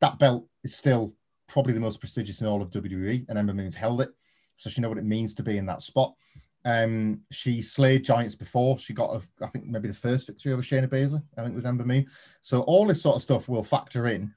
That 0.00 0.18
belt 0.18 0.46
is 0.64 0.74
still 0.74 1.14
probably 1.48 1.72
the 1.72 1.80
most 1.80 2.00
prestigious 2.00 2.40
in 2.40 2.46
all 2.46 2.62
of 2.62 2.70
WWE, 2.70 3.26
and 3.28 3.38
Ember 3.38 3.54
Moon's 3.54 3.74
held 3.74 4.00
it, 4.00 4.10
so 4.56 4.70
she 4.70 4.80
know 4.80 4.88
what 4.88 4.98
it 4.98 5.04
means 5.04 5.34
to 5.34 5.42
be 5.42 5.58
in 5.58 5.66
that 5.66 5.82
spot. 5.82 6.14
Um, 6.64 7.20
she 7.30 7.62
slayed 7.62 8.04
giants 8.04 8.34
before. 8.34 8.78
She 8.78 8.92
got, 8.92 9.14
a, 9.14 9.44
I 9.44 9.48
think, 9.48 9.66
maybe 9.66 9.88
the 9.88 9.94
first 9.94 10.26
victory 10.26 10.52
over 10.52 10.62
Shayna 10.62 10.88
Baszler. 10.88 11.22
I 11.36 11.42
think 11.42 11.52
it 11.52 11.56
was 11.56 11.64
Ember 11.64 11.84
Moon. 11.84 12.06
So 12.42 12.60
all 12.62 12.86
this 12.86 13.02
sort 13.02 13.16
of 13.16 13.22
stuff 13.22 13.48
will 13.48 13.62
factor 13.62 14.06
in 14.06 14.32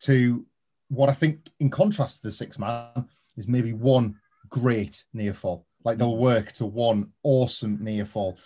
to 0.00 0.46
what 0.88 1.08
I 1.08 1.12
think, 1.12 1.48
in 1.60 1.70
contrast 1.70 2.18
to 2.18 2.22
the 2.24 2.30
six 2.30 2.58
man, 2.58 3.08
is 3.36 3.48
maybe 3.48 3.72
one 3.72 4.16
great 4.48 5.04
near 5.12 5.34
fall. 5.34 5.66
Like 5.84 5.98
they'll 5.98 6.16
work 6.16 6.52
to 6.52 6.66
one 6.66 7.10
awesome 7.22 7.78
near 7.82 8.04
fall. 8.04 8.38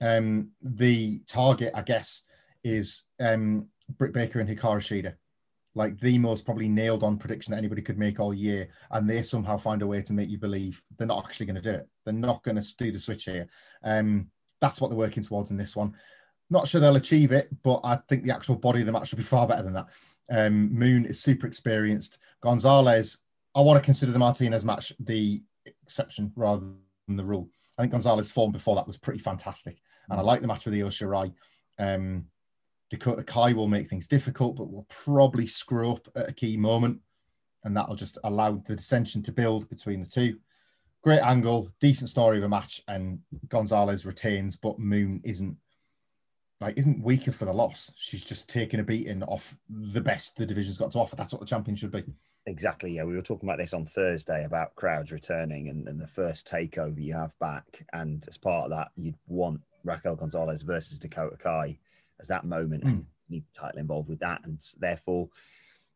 Um, 0.00 0.50
the 0.62 1.20
target, 1.26 1.72
I 1.74 1.82
guess, 1.82 2.22
is 2.62 3.02
um, 3.20 3.68
Britt 3.98 4.12
Baker 4.12 4.40
and 4.40 4.48
Hikaru 4.48 4.78
Shida. 4.78 5.14
Like 5.74 5.98
the 5.98 6.18
most 6.18 6.44
probably 6.44 6.68
nailed 6.68 7.02
on 7.02 7.18
prediction 7.18 7.50
that 7.50 7.58
anybody 7.58 7.82
could 7.82 7.98
make 7.98 8.20
all 8.20 8.32
year. 8.32 8.68
And 8.92 9.10
they 9.10 9.22
somehow 9.22 9.56
find 9.56 9.82
a 9.82 9.86
way 9.86 10.02
to 10.02 10.12
make 10.12 10.28
you 10.28 10.38
believe 10.38 10.82
they're 10.96 11.06
not 11.06 11.24
actually 11.24 11.46
going 11.46 11.56
to 11.56 11.62
do 11.62 11.70
it. 11.70 11.88
They're 12.04 12.14
not 12.14 12.44
going 12.44 12.60
to 12.60 12.76
do 12.76 12.92
the 12.92 13.00
switch 13.00 13.24
here. 13.24 13.48
Um, 13.82 14.28
that's 14.60 14.80
what 14.80 14.88
they're 14.88 14.98
working 14.98 15.22
towards 15.22 15.50
in 15.50 15.56
this 15.56 15.74
one. 15.74 15.94
Not 16.50 16.68
sure 16.68 16.80
they'll 16.80 16.96
achieve 16.96 17.32
it, 17.32 17.48
but 17.62 17.80
I 17.82 17.96
think 18.08 18.22
the 18.22 18.34
actual 18.34 18.54
body 18.54 18.80
of 18.80 18.86
the 18.86 18.92
match 18.92 19.08
should 19.08 19.18
be 19.18 19.24
far 19.24 19.48
better 19.48 19.62
than 19.62 19.72
that. 19.72 19.88
Um, 20.30 20.72
Moon 20.72 21.06
is 21.06 21.20
super 21.20 21.46
experienced. 21.46 22.18
Gonzalez 22.40 23.18
I 23.54 23.60
want 23.60 23.76
to 23.76 23.84
consider 23.84 24.12
the 24.12 24.18
Martinez 24.18 24.64
match 24.64 24.92
the 24.98 25.42
exception 25.82 26.32
rather 26.34 26.66
than 27.06 27.16
the 27.16 27.24
rule. 27.24 27.48
I 27.78 27.82
think 27.82 27.92
Gonzalez's 27.92 28.32
form 28.32 28.52
before 28.52 28.76
that 28.76 28.86
was 28.86 28.98
pretty 28.98 29.20
fantastic, 29.20 29.80
and 30.10 30.18
I 30.18 30.22
like 30.22 30.40
the 30.40 30.48
match 30.48 30.64
with 30.64 30.74
Io 30.74 30.88
Shirai. 30.88 31.32
Um, 31.78 32.26
Dakota 32.90 33.22
Kai 33.22 33.52
will 33.52 33.68
make 33.68 33.88
things 33.88 34.06
difficult, 34.06 34.56
but 34.56 34.70
will 34.70 34.86
probably 34.88 35.46
screw 35.46 35.92
up 35.92 36.08
at 36.16 36.28
a 36.28 36.32
key 36.32 36.56
moment, 36.56 37.00
and 37.64 37.76
that'll 37.76 37.96
just 37.96 38.18
allow 38.24 38.62
the 38.66 38.76
dissension 38.76 39.22
to 39.22 39.32
build 39.32 39.68
between 39.68 40.00
the 40.00 40.08
two. 40.08 40.38
Great 41.02 41.20
angle, 41.20 41.70
decent 41.80 42.10
story 42.10 42.38
of 42.38 42.44
a 42.44 42.48
match, 42.48 42.80
and 42.88 43.18
Gonzalez 43.48 44.06
retains, 44.06 44.56
but 44.56 44.78
Moon 44.78 45.20
isn't 45.24 45.56
like 46.60 46.78
isn't 46.78 47.02
weaker 47.02 47.32
for 47.32 47.44
the 47.44 47.52
loss. 47.52 47.92
She's 47.96 48.24
just 48.24 48.48
taking 48.48 48.80
a 48.80 48.84
beating 48.84 49.22
off 49.24 49.56
the 49.68 50.00
best 50.00 50.36
the 50.36 50.46
division's 50.46 50.78
got 50.78 50.92
to 50.92 50.98
offer. 50.98 51.16
That's 51.16 51.32
what 51.32 51.40
the 51.40 51.46
champion 51.46 51.76
should 51.76 51.90
be. 51.90 52.04
Exactly. 52.46 52.92
Yeah, 52.92 53.04
we 53.04 53.14
were 53.14 53.22
talking 53.22 53.48
about 53.48 53.58
this 53.58 53.74
on 53.74 53.86
Thursday 53.86 54.44
about 54.44 54.74
crowds 54.74 55.12
returning 55.12 55.68
and, 55.68 55.88
and 55.88 56.00
the 56.00 56.06
first 56.06 56.46
takeover 56.46 57.02
you 57.02 57.14
have 57.14 57.38
back, 57.38 57.86
and 57.92 58.24
as 58.28 58.36
part 58.36 58.64
of 58.64 58.70
that, 58.70 58.90
you'd 58.96 59.16
want 59.26 59.60
Raquel 59.82 60.16
Gonzalez 60.16 60.62
versus 60.62 60.98
Dakota 60.98 61.36
Kai 61.36 61.78
as 62.20 62.28
that 62.28 62.44
moment, 62.44 62.84
mm. 62.84 62.88
and 62.88 63.06
need 63.30 63.44
the 63.52 63.60
title 63.60 63.80
involved 63.80 64.08
with 64.08 64.20
that, 64.20 64.42
and 64.44 64.60
therefore 64.78 65.28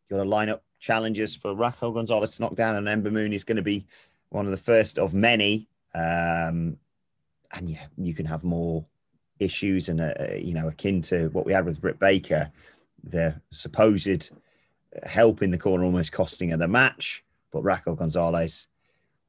you 0.08 0.16
got 0.16 0.22
to 0.22 0.28
line 0.28 0.48
up 0.48 0.64
challenges 0.80 1.36
for 1.36 1.54
Raquel 1.54 1.92
Gonzalez 1.92 2.32
to 2.32 2.42
knock 2.42 2.54
down, 2.54 2.76
and 2.76 2.88
Ember 2.88 3.10
Moon 3.10 3.32
is 3.32 3.44
going 3.44 3.56
to 3.56 3.62
be 3.62 3.86
one 4.30 4.46
of 4.46 4.50
the 4.50 4.56
first 4.56 4.98
of 4.98 5.12
many. 5.12 5.68
Um, 5.94 6.78
and 7.52 7.68
yeah, 7.68 7.86
you 7.96 8.14
can 8.14 8.26
have 8.26 8.44
more 8.44 8.84
issues 9.40 9.88
and 9.88 10.00
uh, 10.00 10.14
you 10.36 10.54
know 10.54 10.68
akin 10.68 11.02
to 11.02 11.28
what 11.28 11.46
we 11.46 11.52
had 11.52 11.64
with 11.64 11.80
Britt 11.80 11.98
Baker, 11.98 12.50
the 13.04 13.40
supposed 13.50 14.30
help 15.04 15.42
in 15.42 15.50
the 15.50 15.58
corner 15.58 15.84
almost 15.84 16.12
costing 16.12 16.50
her 16.50 16.56
the 16.56 16.68
match. 16.68 17.24
But 17.50 17.62
Raquel 17.62 17.94
Gonzalez 17.94 18.68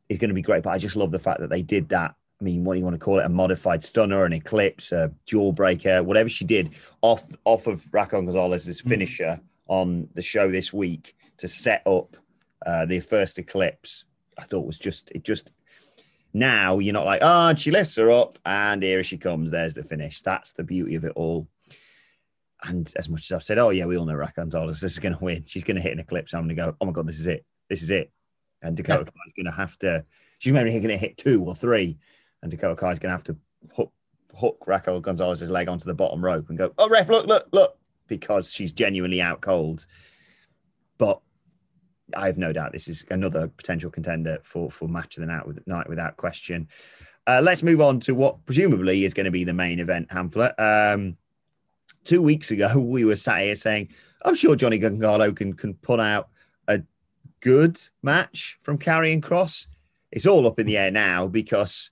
is 0.09 0.17
going 0.17 0.29
to 0.29 0.35
be 0.35 0.41
great. 0.41 0.63
But 0.63 0.71
I 0.71 0.77
just 0.77 0.95
love 0.95 1.11
the 1.11 1.19
fact 1.19 1.39
that 1.39 1.49
they 1.49 1.61
did 1.61 1.89
that. 1.89 2.15
I 2.39 2.43
mean, 2.43 2.63
what 2.63 2.73
do 2.73 2.79
you 2.79 2.85
want 2.85 2.95
to 2.95 3.03
call 3.03 3.19
it? 3.19 3.25
A 3.25 3.29
modified 3.29 3.83
stunner, 3.83 4.23
an 4.25 4.33
eclipse, 4.33 4.91
a 4.91 5.11
jawbreaker, 5.27 6.03
whatever 6.03 6.29
she 6.29 6.45
did 6.45 6.73
off 7.01 7.25
off 7.45 7.67
of 7.67 7.85
Raquel 7.91 8.21
Gonzalez's 8.21 8.79
hmm. 8.79 8.89
finisher 8.89 9.39
mm. 9.39 9.41
on 9.67 10.09
the 10.13 10.21
show 10.21 10.49
this 10.49 10.73
week 10.73 11.15
to 11.37 11.47
set 11.47 11.85
up 11.85 12.15
uh, 12.65 12.85
the 12.85 12.99
first 12.99 13.39
eclipse. 13.39 14.05
I 14.37 14.43
thought 14.43 14.65
was 14.65 14.79
just 14.79 15.11
it 15.11 15.23
just 15.23 15.51
now 16.33 16.79
you're 16.79 16.93
not 16.93 17.05
like 17.05 17.21
oh 17.23 17.49
and 17.49 17.59
she 17.59 17.71
lifts 17.71 17.95
her 17.95 18.11
up 18.11 18.37
and 18.45 18.83
here 18.83 19.03
she 19.03 19.17
comes. 19.17 19.51
There's 19.51 19.73
the 19.73 19.83
finish. 19.83 20.21
That's 20.21 20.51
the 20.51 20.63
beauty 20.63 20.95
of 20.95 21.05
it 21.05 21.13
all. 21.15 21.47
And 22.63 22.91
as 22.97 23.07
much 23.07 23.23
as 23.23 23.31
I've 23.31 23.43
said, 23.43 23.57
oh 23.57 23.69
yeah, 23.69 23.85
we 23.85 23.97
all 23.97 24.05
know 24.05 24.15
Raquel 24.15 24.43
Gonzalez, 24.43 24.81
this 24.81 24.91
is 24.91 24.99
going 24.99 25.15
to 25.15 25.23
win. 25.23 25.43
She's 25.45 25.63
going 25.63 25.77
to 25.77 25.81
hit 25.81 25.93
an 25.93 25.99
eclipse. 25.99 26.33
I'm 26.33 26.41
going 26.41 26.49
to 26.49 26.55
go, 26.55 26.75
oh 26.79 26.85
my 26.85 26.91
god, 26.91 27.07
this 27.07 27.19
is 27.19 27.27
it. 27.27 27.45
This 27.69 27.81
is 27.81 27.89
it. 27.89 28.11
And 28.61 28.75
Dakota 28.75 29.05
yeah. 29.05 29.11
Kai 29.11 29.23
is 29.25 29.33
going 29.33 29.45
to 29.45 29.51
have 29.51 29.77
to. 29.79 30.05
She's 30.39 30.51
maybe 30.51 30.71
going 30.71 30.87
to 30.89 30.97
hit 30.97 31.17
two 31.17 31.43
or 31.43 31.55
three, 31.55 31.97
and 32.41 32.51
Dakota 32.51 32.75
Kai 32.75 32.91
is 32.91 32.99
going 32.99 33.09
to 33.09 33.13
have 33.13 33.23
to 33.25 33.37
hook 33.73 33.93
hook 34.35 34.63
Raquel 34.67 34.99
Gonzalez's 35.01 35.49
leg 35.49 35.67
onto 35.67 35.85
the 35.85 35.93
bottom 35.93 36.23
rope 36.23 36.49
and 36.49 36.57
go, 36.57 36.73
oh 36.77 36.89
ref, 36.89 37.09
look, 37.09 37.27
look, 37.27 37.47
look, 37.51 37.77
because 38.07 38.51
she's 38.51 38.73
genuinely 38.73 39.21
out 39.21 39.41
cold. 39.41 39.85
But 40.97 41.21
I 42.15 42.27
have 42.27 42.37
no 42.37 42.53
doubt 42.53 42.71
this 42.71 42.87
is 42.87 43.05
another 43.09 43.47
potential 43.47 43.89
contender 43.89 44.39
for 44.43 44.71
for 44.71 44.87
match 44.87 45.17
of 45.17 45.21
the 45.21 45.27
night, 45.27 45.47
with, 45.47 45.65
night 45.67 45.89
without 45.89 46.17
question. 46.17 46.67
Uh, 47.27 47.41
let's 47.43 47.63
move 47.63 47.81
on 47.81 47.99
to 47.99 48.15
what 48.15 48.43
presumably 48.45 49.05
is 49.05 49.13
going 49.13 49.25
to 49.25 49.31
be 49.31 49.43
the 49.43 49.53
main 49.53 49.79
event, 49.79 50.11
Hamlet. 50.11 50.53
Um, 50.57 51.17
two 52.03 52.21
weeks 52.21 52.51
ago, 52.51 52.79
we 52.79 53.05
were 53.05 53.15
sat 53.15 53.41
here 53.41 53.55
saying, 53.55 53.89
I'm 54.25 54.35
sure 54.35 54.55
Johnny 54.55 54.77
Gargano 54.77 55.31
can, 55.31 55.53
can 55.53 55.75
put 55.75 55.99
out 55.99 56.29
a 56.67 56.81
good 57.41 57.79
match 58.01 58.57
from 58.61 58.77
Karrion 58.77 59.21
Kross." 59.21 59.67
It's 60.11 60.25
all 60.25 60.47
up 60.47 60.59
in 60.59 60.65
the 60.65 60.77
air 60.77 60.89
now 60.89 61.27
because 61.27 61.91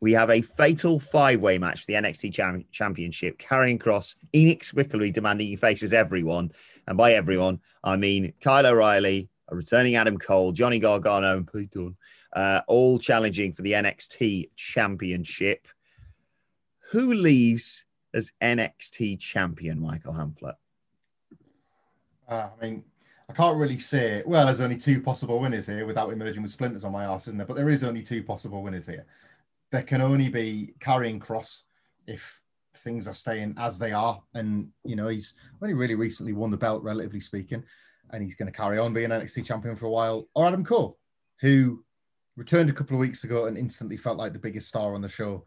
we 0.00 0.12
have 0.12 0.30
a 0.30 0.40
fatal 0.40 0.98
five 0.98 1.40
way 1.40 1.58
match 1.58 1.80
for 1.80 1.92
the 1.92 1.98
NXT 1.98 2.32
Cham- 2.32 2.64
Championship. 2.72 3.38
Karrion 3.38 3.78
Kross 3.78 4.16
inexplicably 4.32 5.10
demanding 5.10 5.46
he 5.46 5.56
faces 5.56 5.92
everyone. 5.92 6.52
And 6.88 6.96
by 6.96 7.12
everyone, 7.12 7.60
I 7.84 7.96
mean 7.96 8.32
Kyle 8.40 8.66
O'Reilly, 8.66 9.28
a 9.50 9.56
returning 9.56 9.96
Adam 9.96 10.18
Cole, 10.18 10.52
Johnny 10.52 10.78
Gargano, 10.78 11.36
and 11.36 11.50
Pete 11.50 11.70
Dunne, 11.70 11.96
uh, 12.34 12.60
all 12.66 12.98
challenging 12.98 13.52
for 13.52 13.62
the 13.62 13.72
NXT 13.72 14.50
Championship. 14.56 15.66
Who 16.92 17.14
leaves 17.14 17.84
as 18.14 18.32
NXT 18.42 19.20
champion, 19.20 19.80
Michael 19.80 20.12
Hamflett? 20.12 20.56
Uh, 22.28 22.48
I 22.56 22.64
mean, 22.64 22.84
I 23.28 23.32
can't 23.32 23.58
really 23.58 23.78
say. 23.78 24.22
Well, 24.26 24.46
there's 24.46 24.60
only 24.60 24.76
two 24.76 25.00
possible 25.00 25.38
winners 25.38 25.66
here 25.66 25.86
without 25.86 26.12
emerging 26.12 26.42
with 26.42 26.52
splinters 26.52 26.84
on 26.84 26.92
my 26.92 27.04
ass, 27.04 27.28
isn't 27.28 27.38
there? 27.38 27.46
But 27.46 27.56
there 27.56 27.68
is 27.68 27.84
only 27.84 28.02
two 28.02 28.22
possible 28.22 28.62
winners 28.62 28.86
here. 28.86 29.06
There 29.70 29.82
can 29.82 30.00
only 30.00 30.28
be 30.28 30.74
Karrion 30.80 31.20
Kross 31.20 31.62
if 32.06 32.40
things 32.74 33.06
are 33.06 33.14
staying 33.14 33.54
as 33.58 33.78
they 33.78 33.92
are. 33.92 34.20
And, 34.34 34.70
you 34.84 34.96
know, 34.96 35.08
he's 35.08 35.34
only 35.62 35.74
really 35.74 35.94
recently 35.94 36.32
won 36.32 36.50
the 36.50 36.56
belt, 36.56 36.82
relatively 36.82 37.20
speaking, 37.20 37.62
and 38.12 38.22
he's 38.22 38.34
going 38.34 38.50
to 38.50 38.56
carry 38.56 38.78
on 38.78 38.92
being 38.92 39.10
NXT 39.10 39.44
champion 39.44 39.76
for 39.76 39.86
a 39.86 39.90
while. 39.90 40.28
Or 40.34 40.46
Adam 40.46 40.64
Cole, 40.64 40.98
who 41.40 41.84
returned 42.36 42.70
a 42.70 42.72
couple 42.72 42.96
of 42.96 43.00
weeks 43.00 43.24
ago 43.24 43.46
and 43.46 43.56
instantly 43.56 43.96
felt 43.96 44.18
like 44.18 44.32
the 44.32 44.38
biggest 44.38 44.68
star 44.68 44.94
on 44.94 45.00
the 45.00 45.08
show. 45.08 45.44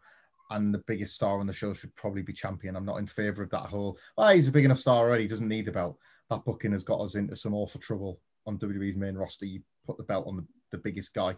And 0.50 0.74
the 0.74 0.82
biggest 0.86 1.14
star 1.14 1.40
on 1.40 1.46
the 1.46 1.52
show 1.52 1.72
should 1.72 1.94
probably 1.96 2.22
be 2.22 2.32
champion. 2.32 2.76
I'm 2.76 2.84
not 2.84 2.98
in 2.98 3.06
favor 3.06 3.42
of 3.42 3.50
that 3.50 3.62
whole, 3.62 3.98
oh, 4.18 4.28
he's 4.28 4.46
a 4.46 4.52
big 4.52 4.64
enough 4.64 4.78
star 4.78 4.98
already, 4.98 5.22
he 5.22 5.28
doesn't 5.28 5.48
need 5.48 5.64
the 5.64 5.72
belt. 5.72 5.98
That 6.30 6.44
booking 6.44 6.72
has 6.72 6.84
got 6.84 7.00
us 7.00 7.14
into 7.14 7.34
some 7.34 7.54
awful 7.54 7.80
trouble 7.80 8.20
on 8.46 8.58
WWE's 8.58 8.96
main 8.96 9.16
roster. 9.16 9.46
You 9.46 9.62
put 9.86 9.96
the 9.96 10.04
belt 10.04 10.26
on 10.26 10.36
the, 10.36 10.46
the 10.70 10.78
biggest 10.78 11.14
guy. 11.14 11.34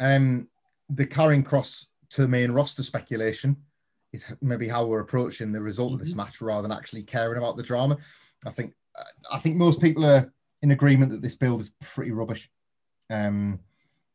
Um, 0.00 0.48
the 0.90 1.06
Karrion 1.06 1.44
Kross 1.44 1.86
to 2.10 2.22
the 2.22 2.28
main 2.28 2.52
roster 2.52 2.82
speculation 2.82 3.56
is 4.12 4.32
maybe 4.40 4.68
how 4.68 4.84
we're 4.84 5.00
approaching 5.00 5.52
the 5.52 5.60
result 5.60 5.88
mm-hmm. 5.88 5.94
of 5.94 6.00
this 6.00 6.10
mm-hmm. 6.10 6.18
match 6.18 6.40
rather 6.40 6.62
than 6.62 6.76
actually 6.76 7.02
caring 7.02 7.38
about 7.38 7.56
the 7.56 7.62
drama. 7.62 7.96
I 8.46 8.50
think 8.50 8.74
I 9.30 9.38
think 9.38 9.56
most 9.56 9.80
people 9.80 10.04
are 10.04 10.32
in 10.64 10.70
agreement 10.70 11.12
that 11.12 11.20
this 11.20 11.36
build 11.36 11.60
is 11.60 11.72
pretty 11.82 12.10
rubbish. 12.10 12.50
Um, 13.10 13.60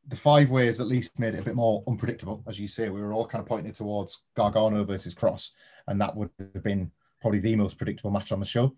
the 0.08 0.16
five 0.16 0.50
ways 0.50 0.80
at 0.80 0.88
least 0.88 1.20
made 1.20 1.36
it 1.36 1.42
a 1.42 1.44
bit 1.44 1.54
more 1.54 1.84
unpredictable, 1.88 2.44
as 2.48 2.60
you 2.60 2.68
say. 2.68 2.90
We 2.90 3.02
were 3.02 3.14
all 3.14 3.28
kind 3.28 3.40
of 3.40 3.48
pointing 3.48 3.72
towards 3.72 4.24
Gargano 4.36 4.84
versus 4.84 5.14
Kross, 5.14 5.52
and 5.88 6.02
that 6.02 6.16
would 6.16 6.32
have 6.40 6.64
been 6.64 6.90
probably 7.22 7.38
the 7.38 7.56
most 7.56 7.78
predictable 7.78 8.10
match 8.10 8.32
on 8.32 8.40
the 8.40 8.48
show. 8.48 8.76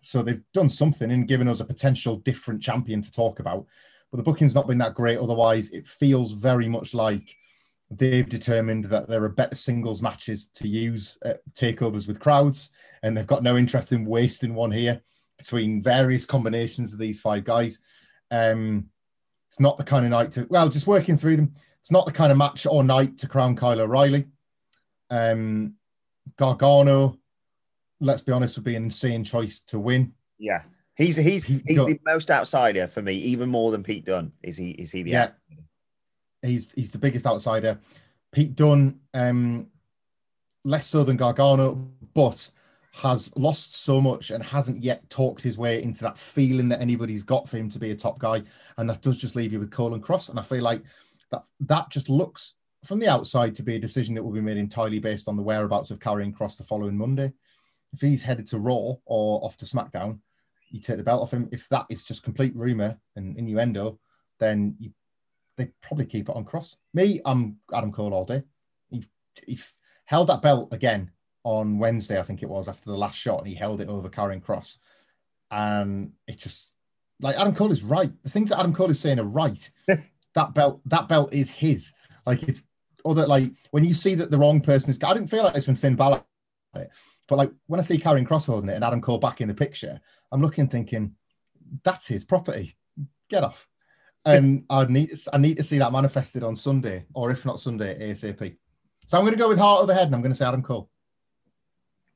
So 0.00 0.22
they've 0.22 0.44
done 0.54 0.68
something 0.68 1.10
in 1.10 1.26
giving 1.26 1.48
us 1.48 1.58
a 1.58 1.64
potential 1.64 2.14
different 2.14 2.62
champion 2.62 3.02
to 3.02 3.10
talk 3.10 3.40
about. 3.40 3.66
But 4.12 4.18
the 4.18 4.22
booking's 4.22 4.54
not 4.54 4.68
been 4.68 4.78
that 4.78 4.94
great. 4.94 5.18
Otherwise, 5.18 5.70
it 5.70 5.88
feels 5.88 6.34
very 6.34 6.68
much 6.68 6.94
like 6.94 7.34
they've 7.90 8.28
determined 8.28 8.84
that 8.84 9.08
there 9.08 9.24
are 9.24 9.28
better 9.28 9.56
singles 9.56 10.02
matches 10.02 10.46
to 10.54 10.68
use 10.68 11.18
at 11.24 11.40
takeovers 11.54 12.06
with 12.06 12.20
crowds, 12.20 12.70
and 13.02 13.16
they've 13.16 13.26
got 13.26 13.42
no 13.42 13.56
interest 13.56 13.90
in 13.90 14.04
wasting 14.04 14.54
one 14.54 14.70
here 14.70 15.02
between 15.38 15.82
various 15.82 16.26
combinations 16.26 16.92
of 16.92 16.98
these 16.98 17.20
five 17.20 17.44
guys. 17.44 17.80
Um, 18.30 18.90
it's 19.48 19.60
not 19.60 19.78
the 19.78 19.84
kind 19.84 20.04
of 20.04 20.10
night 20.10 20.32
to, 20.32 20.46
well, 20.50 20.68
just 20.68 20.86
working 20.86 21.16
through 21.16 21.36
them. 21.36 21.54
It's 21.80 21.92
not 21.92 22.04
the 22.04 22.12
kind 22.12 22.30
of 22.30 22.38
match 22.38 22.66
or 22.66 22.84
night 22.84 23.18
to 23.18 23.28
crown 23.28 23.56
Kyle 23.56 23.80
O'Reilly. 23.80 24.26
Um, 25.10 25.74
Gargano, 26.36 27.18
let's 28.00 28.20
be 28.20 28.32
honest, 28.32 28.56
would 28.56 28.64
be 28.64 28.76
an 28.76 28.84
insane 28.84 29.24
choice 29.24 29.60
to 29.60 29.78
win. 29.78 30.12
Yeah. 30.38 30.62
He's 30.96 31.14
he's 31.14 31.44
he's 31.44 31.62
the 31.64 32.00
most 32.04 32.28
outsider 32.28 32.88
for 32.88 33.00
me, 33.00 33.14
even 33.14 33.48
more 33.48 33.70
than 33.70 33.84
Pete 33.84 34.04
Dunne. 34.04 34.32
Is 34.42 34.56
he? 34.56 34.70
Is 34.72 34.90
he 34.90 35.04
the? 35.04 35.10
Yeah, 35.10 35.30
he's 36.42 36.72
he's 36.72 36.90
the 36.90 36.98
biggest 36.98 37.24
outsider. 37.24 37.78
Pete 38.32 38.56
Dunne, 38.56 38.98
um, 39.14 39.68
less 40.64 40.88
so 40.88 41.04
than 41.04 41.16
Gargano, 41.16 41.88
but 42.14 42.50
has 42.98 43.30
lost 43.36 43.76
so 43.76 44.00
much 44.00 44.30
and 44.30 44.42
hasn't 44.42 44.82
yet 44.82 45.08
talked 45.08 45.40
his 45.40 45.56
way 45.56 45.80
into 45.82 46.02
that 46.02 46.18
feeling 46.18 46.68
that 46.68 46.80
anybody's 46.80 47.22
got 47.22 47.48
for 47.48 47.56
him 47.56 47.70
to 47.70 47.78
be 47.78 47.92
a 47.92 47.94
top 47.94 48.18
guy. 48.18 48.42
And 48.76 48.90
that 48.90 49.02
does 49.02 49.16
just 49.16 49.36
leave 49.36 49.52
you 49.52 49.60
with 49.60 49.70
Cole 49.70 49.94
and 49.94 50.02
Kross. 50.02 50.30
And 50.30 50.38
I 50.38 50.42
feel 50.42 50.62
like 50.62 50.82
that 51.30 51.44
that 51.60 51.90
just 51.90 52.08
looks 52.08 52.54
from 52.84 52.98
the 52.98 53.08
outside 53.08 53.54
to 53.54 53.62
be 53.62 53.76
a 53.76 53.80
decision 53.80 54.16
that 54.16 54.22
will 54.22 54.32
be 54.32 54.40
made 54.40 54.56
entirely 54.56 54.98
based 54.98 55.28
on 55.28 55.36
the 55.36 55.42
whereabouts 55.42 55.92
of 55.92 56.00
Karrion 56.00 56.34
Kross 56.34 56.56
the 56.56 56.64
following 56.64 56.96
Monday. 56.96 57.32
If 57.92 58.00
he's 58.00 58.22
headed 58.22 58.48
to 58.48 58.58
Raw 58.58 58.94
or 59.04 59.44
off 59.44 59.56
to 59.58 59.64
SmackDown, 59.64 60.18
you 60.70 60.80
take 60.80 60.96
the 60.96 61.04
belt 61.04 61.22
off 61.22 61.32
him. 61.32 61.48
If 61.52 61.68
that 61.68 61.86
is 61.88 62.02
just 62.04 62.24
complete 62.24 62.54
rumor 62.56 62.98
and 63.14 63.36
innuendo, 63.38 64.00
then 64.40 64.74
you, 64.80 64.90
they 65.56 65.70
probably 65.82 66.06
keep 66.06 66.28
it 66.28 66.34
on 66.34 66.44
Kross. 66.44 66.74
Me, 66.94 67.20
I'm 67.24 67.58
Adam 67.72 67.92
Cole 67.92 68.12
all 68.12 68.24
day. 68.24 68.42
He 68.90 69.60
held 70.04 70.26
that 70.28 70.42
belt 70.42 70.72
again 70.72 71.12
on 71.44 71.78
Wednesday, 71.78 72.18
I 72.18 72.22
think 72.22 72.42
it 72.42 72.48
was, 72.48 72.68
after 72.68 72.90
the 72.90 72.96
last 72.96 73.18
shot, 73.18 73.38
and 73.38 73.48
he 73.48 73.54
held 73.54 73.80
it 73.80 73.88
over 73.88 74.08
Karrion 74.08 74.42
Kross. 74.42 74.78
And 75.50 76.12
it 76.26 76.38
just 76.38 76.72
like 77.20 77.36
Adam 77.36 77.54
Cole 77.54 77.72
is 77.72 77.82
right. 77.82 78.12
The 78.22 78.30
things 78.30 78.50
that 78.50 78.58
Adam 78.58 78.74
Cole 78.74 78.90
is 78.90 79.00
saying 79.00 79.18
are 79.18 79.24
right. 79.24 79.70
that 80.34 80.54
belt, 80.54 80.80
that 80.86 81.08
belt 81.08 81.32
is 81.32 81.50
his. 81.50 81.92
Like 82.26 82.42
it's 82.42 82.64
other 83.04 83.26
like 83.26 83.52
when 83.70 83.84
you 83.84 83.94
see 83.94 84.14
that 84.16 84.30
the 84.30 84.38
wrong 84.38 84.60
person 84.60 84.90
is. 84.90 84.98
I 85.02 85.14
didn't 85.14 85.30
feel 85.30 85.44
like 85.44 85.54
this 85.54 85.66
when 85.66 85.76
Finn 85.76 85.96
Balor, 85.96 86.22
it, 86.74 86.90
but 87.26 87.38
like 87.38 87.52
when 87.66 87.80
I 87.80 87.82
see 87.82 87.98
Karrion 87.98 88.26
Kross 88.26 88.46
holding 88.46 88.68
it 88.68 88.74
and 88.74 88.84
Adam 88.84 89.00
Cole 89.00 89.18
back 89.18 89.40
in 89.40 89.48
the 89.48 89.54
picture, 89.54 90.00
I'm 90.30 90.42
looking 90.42 90.68
thinking 90.68 91.14
that's 91.82 92.06
his 92.06 92.24
property. 92.24 92.76
Get 93.28 93.44
off. 93.44 93.66
And 94.24 94.64
I 94.68 94.84
need 94.84 95.12
I 95.32 95.38
need 95.38 95.56
to 95.56 95.62
see 95.62 95.78
that 95.78 95.92
manifested 95.92 96.42
on 96.42 96.54
Sunday, 96.54 97.06
or 97.14 97.30
if 97.30 97.46
not 97.46 97.60
Sunday, 97.60 98.10
ASAP. 98.10 98.56
So 99.06 99.16
I'm 99.16 99.24
going 99.24 99.32
to 99.32 99.38
go 99.38 99.48
with 99.48 99.58
heart 99.58 99.82
over 99.82 99.94
head, 99.94 100.08
and 100.08 100.14
I'm 100.14 100.20
going 100.20 100.32
to 100.32 100.36
say 100.36 100.44
Adam 100.44 100.62
Cole 100.62 100.90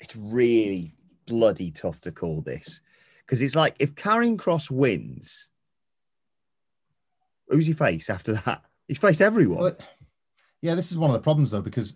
it's 0.02 0.16
really 0.16 0.94
bloody 1.26 1.70
tough 1.70 2.00
to 2.02 2.12
call 2.12 2.42
this 2.42 2.80
because 3.20 3.40
it's 3.40 3.54
like 3.54 3.76
if 3.78 3.94
Karrion 3.94 4.36
Kross 4.36 4.70
wins, 4.70 5.50
who's 7.48 7.66
he 7.66 7.72
face 7.72 8.10
after 8.10 8.34
that? 8.34 8.62
He's 8.88 8.98
faced 8.98 9.22
everyone. 9.22 9.76
Yeah, 10.60 10.74
this 10.74 10.92
is 10.92 10.98
one 10.98 11.10
of 11.10 11.14
the 11.14 11.20
problems 11.20 11.52
though, 11.52 11.62
because 11.62 11.94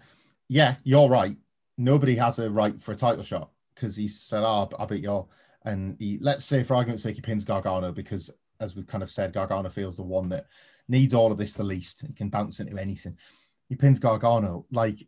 yeah, 0.49 0.77
you're 0.85 1.09
right. 1.09 1.37
Nobody 1.77 2.15
has 2.17 2.39
a 2.39 2.49
right 2.49 2.81
for 2.81 2.93
a 2.93 2.97
title 2.97 3.23
shot 3.23 3.51
because 3.75 3.97
he 3.97 4.09
said, 4.09 4.43
"Oh, 4.43 4.71
I 4.79 4.87
beat 4.87 5.03
you," 5.03 5.29
and 5.65 5.97
he 5.99 6.19
let's 6.21 6.45
say 6.45 6.63
for 6.63 6.77
argument's 6.77 7.03
sake 7.03 7.17
he 7.17 7.21
pins 7.21 7.45
Gargano 7.45 7.93
because, 7.93 8.31
as 8.61 8.77
we've 8.77 8.87
kind 8.87 9.03
of 9.03 9.11
said, 9.11 9.33
Gargano 9.33 9.69
feels 9.69 9.97
the 9.97 10.03
one 10.03 10.29
that 10.31 10.47
needs 10.89 11.13
all 11.13 11.33
of 11.33 11.39
this 11.39 11.55
the 11.55 11.65
least. 11.65 12.05
He 12.07 12.13
can 12.13 12.29
bounce 12.29 12.61
into 12.61 12.81
anything. 12.81 13.19
He 13.69 13.75
pins 13.75 13.99
Gargano 13.99 14.65
like 14.71 15.07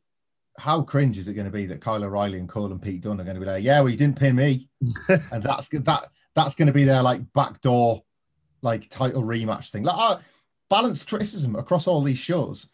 how 0.59 0.83
cringe 0.83 1.18
is 1.18 1.29
it 1.29 1.35
going 1.35 1.47
to 1.47 1.53
be 1.53 1.66
that 1.66 1.81
Kyle 1.81 2.03
O'Reilly 2.03 2.38
and 2.38 2.49
Cole 2.49 2.73
and 2.73 2.83
Pete 2.83 3.01
Dunne 3.01 3.21
are 3.21 3.25
going 3.25 3.37
to 3.37 3.40
be 3.40 3.47
like, 3.47 3.62
yeah, 3.62 3.81
well, 3.81 3.90
you 3.90 3.97
didn't 3.97 4.18
pin 4.18 4.37
me, 4.37 4.68
and 5.33 5.42
that's 5.42 5.68
that 5.68 6.09
that's 6.35 6.55
going 6.55 6.66
to 6.66 6.73
be 6.73 6.85
their 6.85 7.03
like 7.03 7.21
backdoor 7.33 8.03
like 8.61 8.88
title 8.90 9.23
rematch 9.23 9.71
thing. 9.71 9.85
Like 9.85 9.97
uh, 9.97 10.18
balanced 10.68 11.09
criticism 11.09 11.57
across 11.57 11.87
all 11.87 12.03
these 12.03 12.18
shows. 12.18 12.68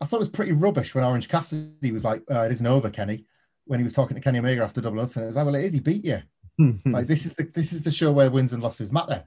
I 0.00 0.04
thought 0.04 0.16
it 0.16 0.20
was 0.20 0.28
pretty 0.28 0.52
rubbish 0.52 0.94
when 0.94 1.04
Orange 1.04 1.28
Cassidy 1.28 1.92
was 1.92 2.04
like, 2.04 2.22
uh, 2.30 2.40
"It 2.42 2.52
isn't 2.52 2.66
over, 2.66 2.90
Kenny," 2.90 3.24
when 3.66 3.80
he 3.80 3.84
was 3.84 3.92
talking 3.92 4.14
to 4.14 4.20
Kenny 4.20 4.38
Omega 4.38 4.62
after 4.62 4.80
Double 4.80 4.96
Nothing. 4.96 5.24
It 5.24 5.26
was 5.26 5.36
like, 5.36 5.44
"Well, 5.44 5.54
it 5.54 5.64
is. 5.64 5.74
He 5.74 5.80
beat 5.80 6.04
you. 6.04 6.22
like 6.86 7.06
this 7.06 7.26
is 7.26 7.34
the 7.34 7.44
this 7.44 7.72
is 7.72 7.82
the 7.82 7.90
show 7.90 8.12
where 8.12 8.30
wins 8.30 8.52
and 8.52 8.62
losses 8.62 8.90
matter." 8.90 9.24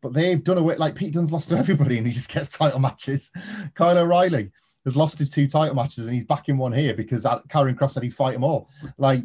But 0.00 0.12
they've 0.12 0.42
done 0.42 0.58
away 0.58 0.76
like 0.76 0.94
Pete 0.94 1.12
Dunne's 1.12 1.32
lost 1.32 1.48
to 1.48 1.58
everybody, 1.58 1.98
and 1.98 2.06
he 2.06 2.12
just 2.12 2.32
gets 2.32 2.48
title 2.48 2.78
matches. 2.78 3.32
Kyle 3.74 3.98
O'Reilly 3.98 4.52
has 4.84 4.96
lost 4.96 5.18
his 5.18 5.28
two 5.28 5.46
title 5.46 5.74
matches 5.74 6.06
and 6.06 6.14
he's 6.14 6.24
back 6.24 6.48
in 6.48 6.56
one 6.56 6.72
here 6.72 6.94
because 6.94 7.24
Karrion 7.24 7.76
Kross 7.76 7.92
said 7.92 8.02
he'd 8.02 8.14
fight 8.14 8.32
them 8.32 8.44
all. 8.44 8.70
Like 8.96 9.24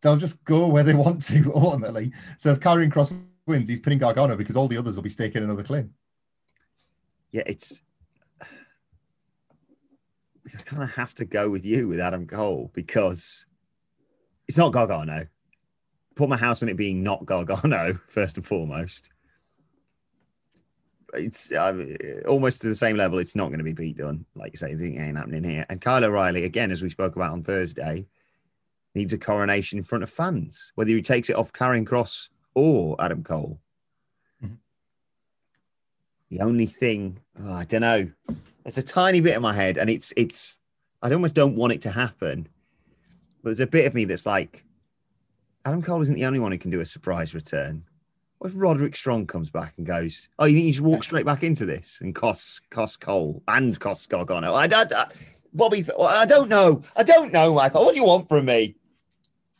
they'll 0.00 0.16
just 0.16 0.42
go 0.44 0.66
where 0.66 0.82
they 0.82 0.94
want 0.94 1.22
to 1.26 1.52
ultimately. 1.54 2.12
So 2.38 2.50
if 2.50 2.60
Karrion 2.60 2.92
Kross 2.92 3.14
wins, 3.46 3.68
he's 3.68 3.80
pinning 3.80 3.98
Gargano 3.98 4.36
because 4.36 4.56
all 4.56 4.68
the 4.68 4.76
others 4.76 4.96
will 4.96 5.02
be 5.02 5.10
staking 5.10 5.42
another 5.42 5.62
claim. 5.62 5.92
Yeah, 7.30 7.44
it's. 7.46 7.80
I 10.54 10.60
kind 10.64 10.82
of 10.82 10.90
have 10.94 11.14
to 11.14 11.24
go 11.24 11.48
with 11.48 11.64
you 11.64 11.88
with 11.88 11.98
Adam 11.98 12.26
Cole 12.26 12.70
because 12.74 13.46
it's 14.46 14.58
not 14.58 14.72
Gargano. 14.72 15.26
Put 16.14 16.28
my 16.28 16.36
house 16.36 16.62
on 16.62 16.68
it 16.68 16.76
being 16.76 17.02
not 17.02 17.24
Gargano 17.24 17.98
first 18.08 18.36
and 18.36 18.46
foremost 18.46 19.10
it's 21.14 21.52
uh, 21.52 22.22
almost 22.26 22.60
to 22.62 22.68
the 22.68 22.74
same 22.74 22.96
level. 22.96 23.18
It's 23.18 23.36
not 23.36 23.48
going 23.48 23.58
to 23.58 23.64
be 23.64 23.74
Pete 23.74 23.96
Dunne, 23.96 24.24
like 24.34 24.52
you 24.52 24.56
say. 24.56 24.72
It 24.72 24.80
ain't 24.80 25.16
happening 25.16 25.44
here. 25.44 25.66
And 25.68 25.80
Kyle 25.80 26.04
O'Reilly, 26.04 26.44
again, 26.44 26.70
as 26.70 26.82
we 26.82 26.90
spoke 26.90 27.16
about 27.16 27.32
on 27.32 27.42
Thursday, 27.42 28.06
needs 28.94 29.12
a 29.12 29.18
coronation 29.18 29.78
in 29.78 29.84
front 29.84 30.04
of 30.04 30.10
fans, 30.10 30.72
whether 30.74 30.90
he 30.90 31.02
takes 31.02 31.30
it 31.30 31.36
off 31.36 31.52
Karrion 31.52 31.86
Kross 31.86 32.28
or 32.54 32.96
Adam 33.00 33.22
Cole. 33.22 33.58
Mm-hmm. 34.44 34.54
The 36.30 36.40
only 36.40 36.66
thing, 36.66 37.20
oh, 37.42 37.54
I 37.54 37.64
don't 37.64 37.80
know. 37.80 38.10
There's 38.64 38.78
a 38.78 38.82
tiny 38.82 39.20
bit 39.20 39.36
in 39.36 39.42
my 39.42 39.54
head, 39.54 39.78
and 39.78 39.90
it's 39.90 40.12
it's. 40.16 40.58
I 41.02 41.12
almost 41.12 41.34
don't 41.34 41.56
want 41.56 41.72
it 41.72 41.82
to 41.82 41.90
happen, 41.90 42.48
but 43.42 43.50
there's 43.50 43.60
a 43.60 43.66
bit 43.66 43.86
of 43.86 43.94
me 43.94 44.04
that's 44.04 44.24
like, 44.24 44.64
Adam 45.64 45.82
Cole 45.82 46.00
isn't 46.00 46.14
the 46.14 46.26
only 46.26 46.38
one 46.38 46.52
who 46.52 46.58
can 46.58 46.70
do 46.70 46.80
a 46.80 46.86
surprise 46.86 47.34
return. 47.34 47.82
What 48.42 48.50
if 48.50 48.60
Roderick 48.60 48.96
Strong 48.96 49.28
comes 49.28 49.50
back 49.50 49.74
and 49.76 49.86
goes, 49.86 50.28
"Oh, 50.36 50.46
you 50.46 50.56
think 50.56 50.66
you 50.66 50.72
should 50.72 50.82
walk 50.82 51.04
straight 51.04 51.24
back 51.24 51.44
into 51.44 51.64
this 51.64 51.98
and 52.00 52.12
cost 52.12 52.68
cost 52.70 52.98
Cole 52.98 53.40
and 53.46 53.78
cost 53.78 54.08
Gargano?" 54.08 54.52
I, 54.52 54.64
I, 54.64 54.84
I, 54.96 55.06
Bobby, 55.54 55.86
I 55.96 56.26
don't 56.26 56.48
know. 56.48 56.82
I 56.96 57.04
don't 57.04 57.32
know, 57.32 57.54
Michael. 57.54 57.84
What 57.84 57.94
do 57.94 58.00
you 58.00 58.06
want 58.06 58.28
from 58.28 58.46
me? 58.46 58.74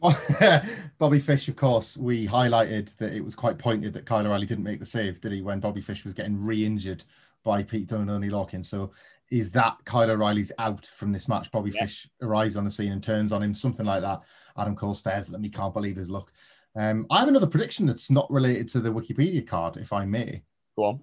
Bobby 0.98 1.20
Fish, 1.20 1.46
of 1.46 1.54
course, 1.54 1.96
we 1.96 2.26
highlighted 2.26 2.88
that 2.96 3.12
it 3.12 3.24
was 3.24 3.36
quite 3.36 3.56
pointed 3.56 3.92
that 3.92 4.04
Kyle 4.04 4.26
O'Reilly 4.26 4.46
didn't 4.46 4.64
make 4.64 4.80
the 4.80 4.86
save, 4.86 5.20
did 5.20 5.30
he, 5.30 5.42
when 5.42 5.60
Bobby 5.60 5.80
Fish 5.80 6.02
was 6.02 6.12
getting 6.12 6.44
re-injured 6.44 7.04
by 7.44 7.62
Pete 7.62 7.86
Dunne 7.86 8.00
and 8.00 8.10
Oney 8.10 8.30
Lorcan. 8.30 8.66
So 8.66 8.90
is 9.30 9.52
that 9.52 9.76
Kyle 9.84 10.10
O'Reilly's 10.10 10.50
out 10.58 10.84
from 10.86 11.12
this 11.12 11.28
match? 11.28 11.52
Bobby 11.52 11.70
yeah. 11.72 11.82
Fish 11.82 12.08
arrives 12.20 12.56
on 12.56 12.64
the 12.64 12.70
scene 12.72 12.90
and 12.90 13.00
turns 13.00 13.30
on 13.30 13.44
him, 13.44 13.54
something 13.54 13.86
like 13.86 14.00
that. 14.00 14.22
Adam 14.58 14.74
Cole 14.74 14.94
stares 14.94 15.28
at 15.28 15.36
him. 15.36 15.44
He 15.44 15.50
can't 15.50 15.72
believe 15.72 15.94
his 15.94 16.10
luck. 16.10 16.32
Um, 16.74 17.06
I 17.10 17.18
have 17.20 17.28
another 17.28 17.46
prediction 17.46 17.86
that's 17.86 18.10
not 18.10 18.30
related 18.30 18.68
to 18.70 18.80
the 18.80 18.88
Wikipedia 18.90 19.46
card, 19.46 19.76
if 19.76 19.92
I 19.92 20.04
may. 20.06 20.42
Go 20.76 20.84
on. 20.84 21.00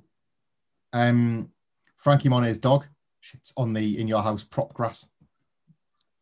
Um, 0.93 1.49
Frankie 1.97 2.29
Monet's 2.29 2.58
dog 2.58 2.86
shits 3.23 3.53
on 3.55 3.73
the 3.73 3.99
in 3.99 4.08
your 4.08 4.23
house 4.23 4.43
prop 4.43 4.73
grass. 4.73 5.08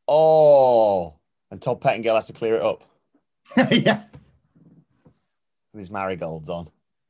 Oh, 0.07 1.15
And 1.51 1.61
Todd 1.61 1.79
Pettingill 1.81 2.15
has 2.15 2.27
to 2.27 2.33
clear 2.33 2.55
it 2.55 2.61
up 2.61 2.83
yeah. 3.71 4.03
with 5.73 5.79
his 5.79 5.89
marigolds 5.91 6.49
on. 6.49 6.69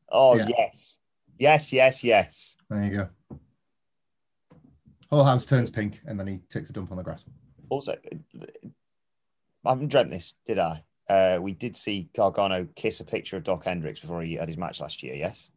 Oh, 0.09 0.35
Yeah. 0.35 0.47
yes. 0.57 0.99
Yes, 1.39 1.71
yes, 1.71 2.03
yes. 2.03 2.55
There 2.69 2.83
you 2.83 2.89
go. 3.29 3.37
Whole 5.09 5.23
house 5.23 5.45
turns 5.45 5.69
pink 5.69 6.01
and 6.05 6.19
then 6.19 6.27
he 6.27 6.37
takes 6.49 6.69
a 6.69 6.73
dump 6.73 6.91
on 6.91 6.97
the 6.97 7.03
grass. 7.03 7.25
Also, 7.69 7.95
I 9.65 9.69
haven't 9.69 9.89
dreamt 9.89 10.09
this, 10.11 10.33
did 10.45 10.59
I? 10.59 10.83
Uh, 11.09 11.39
we 11.41 11.53
did 11.53 11.75
see 11.75 12.09
Gargano 12.15 12.67
kiss 12.75 12.99
a 12.99 13.03
picture 13.05 13.37
of 13.37 13.43
Doc 13.43 13.63
Hendrix 13.63 13.99
before 13.99 14.21
he 14.21 14.35
had 14.35 14.47
his 14.47 14.57
match 14.57 14.81
last 14.81 15.01
year, 15.03 15.15
yes? 15.15 15.51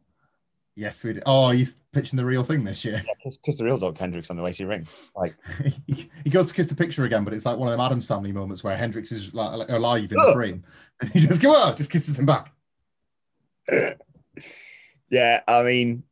Yes, 0.77 1.03
we 1.03 1.13
did. 1.13 1.23
Oh, 1.27 1.51
he's 1.51 1.79
pitching 1.93 2.17
the 2.17 2.25
real 2.25 2.45
thing 2.45 2.65
this 2.65 2.85
year. 2.85 3.03
Yeah, 3.07 3.15
kiss, 3.23 3.37
kiss 3.37 3.59
the 3.59 3.65
real 3.65 3.77
Doc 3.77 3.99
Hendrix 3.99 4.31
on 4.31 4.37
the 4.37 4.43
way 4.43 4.53
to 4.53 4.63
the 4.63 4.69
ring. 4.69 4.87
Like, 5.17 5.35
he 5.87 6.09
he 6.25 6.31
goes 6.31 6.49
to 6.49 6.55
kiss 6.55 6.69
the 6.69 6.77
picture 6.77 7.05
again, 7.05 7.25
but 7.25 7.35
it's 7.35 7.45
like 7.45 7.59
one 7.59 7.69
of 7.69 7.73
them 7.73 7.81
Addams 7.81 8.07
family 8.07 8.33
moments 8.33 8.63
where 8.63 8.77
Hendrix 8.77 9.11
is 9.13 9.35
like, 9.35 9.53
like 9.57 9.69
alive 9.69 10.11
in 10.13 10.17
the 10.17 10.33
frame. 10.33 10.65
And 11.01 11.11
he 11.13 11.21
just 11.21 11.43
go, 11.43 11.53
oh, 11.55 11.75
just 11.75 11.91
kisses 11.91 12.19
him 12.19 12.27
back. 12.27 12.53
yeah, 15.11 15.41
I 15.47 15.63
mean, 15.65 16.05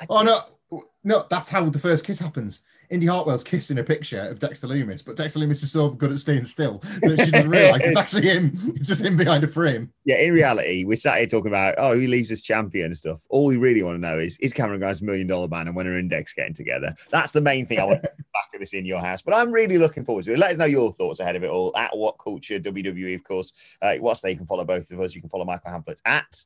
I 0.00 0.06
Oh 0.08 0.22
no, 0.22 0.80
no, 1.04 1.26
that's 1.30 1.48
how 1.48 1.68
the 1.68 1.78
first 1.78 2.04
kiss 2.04 2.18
happens. 2.18 2.62
Indi 2.90 3.06
Hartwell's 3.06 3.44
kissing 3.44 3.78
a 3.78 3.84
picture 3.84 4.20
of 4.20 4.38
Dexter 4.38 4.66
Loomis, 4.66 5.02
but 5.02 5.16
Dexter 5.16 5.40
Loomis 5.40 5.62
is 5.62 5.70
so 5.70 5.90
good 5.90 6.10
at 6.10 6.18
staying 6.18 6.44
still 6.44 6.78
that 7.02 7.22
she 7.22 7.30
doesn't 7.30 7.50
realize 7.50 7.82
it's 7.84 7.96
actually 7.98 8.22
him. 8.22 8.52
It's 8.76 8.88
just 8.88 9.02
him 9.02 9.16
behind 9.16 9.44
a 9.44 9.48
frame. 9.48 9.92
yeah, 10.04 10.16
in 10.16 10.32
reality, 10.32 10.84
we're 10.84 10.96
sat 10.96 11.18
here 11.18 11.26
talking 11.26 11.48
about, 11.48 11.74
oh, 11.76 11.94
who 11.94 12.06
leaves 12.06 12.30
as 12.30 12.40
champion 12.40 12.86
and 12.86 12.96
stuff. 12.96 13.26
All 13.28 13.46
we 13.46 13.56
really 13.56 13.82
want 13.82 13.96
to 13.96 14.00
know 14.00 14.18
is, 14.18 14.38
is 14.38 14.52
Cameron 14.52 14.80
Grimes 14.80 15.02
million 15.02 15.26
dollar 15.26 15.48
man 15.48 15.66
and 15.66 15.76
when 15.76 15.86
are 15.86 15.98
Index 15.98 16.32
getting 16.32 16.54
together? 16.54 16.94
That's 17.10 17.32
the 17.32 17.42
main 17.42 17.66
thing 17.66 17.78
I 17.78 17.84
want 17.84 18.02
to 18.02 18.08
back 18.32 18.54
of 18.54 18.60
this 18.60 18.72
in 18.72 18.86
your 18.86 19.00
house. 19.00 19.20
But 19.20 19.34
I'm 19.34 19.52
really 19.52 19.76
looking 19.76 20.04
forward 20.04 20.24
to 20.24 20.32
it. 20.32 20.38
Let 20.38 20.52
us 20.52 20.58
know 20.58 20.64
your 20.64 20.92
thoughts 20.94 21.20
ahead 21.20 21.36
of 21.36 21.44
it 21.44 21.50
all 21.50 21.76
at 21.76 21.94
What 21.96 22.18
Culture 22.18 22.58
WWE, 22.58 23.14
of 23.14 23.24
course. 23.24 23.52
Uh, 23.82 23.96
what's 23.96 24.22
there? 24.22 24.30
You 24.30 24.38
can 24.38 24.46
follow 24.46 24.64
both 24.64 24.90
of 24.90 25.00
us. 25.00 25.14
You 25.14 25.20
can 25.20 25.30
follow 25.30 25.44
Michael 25.44 25.70
Hamflett 25.70 26.00
at 26.04 26.44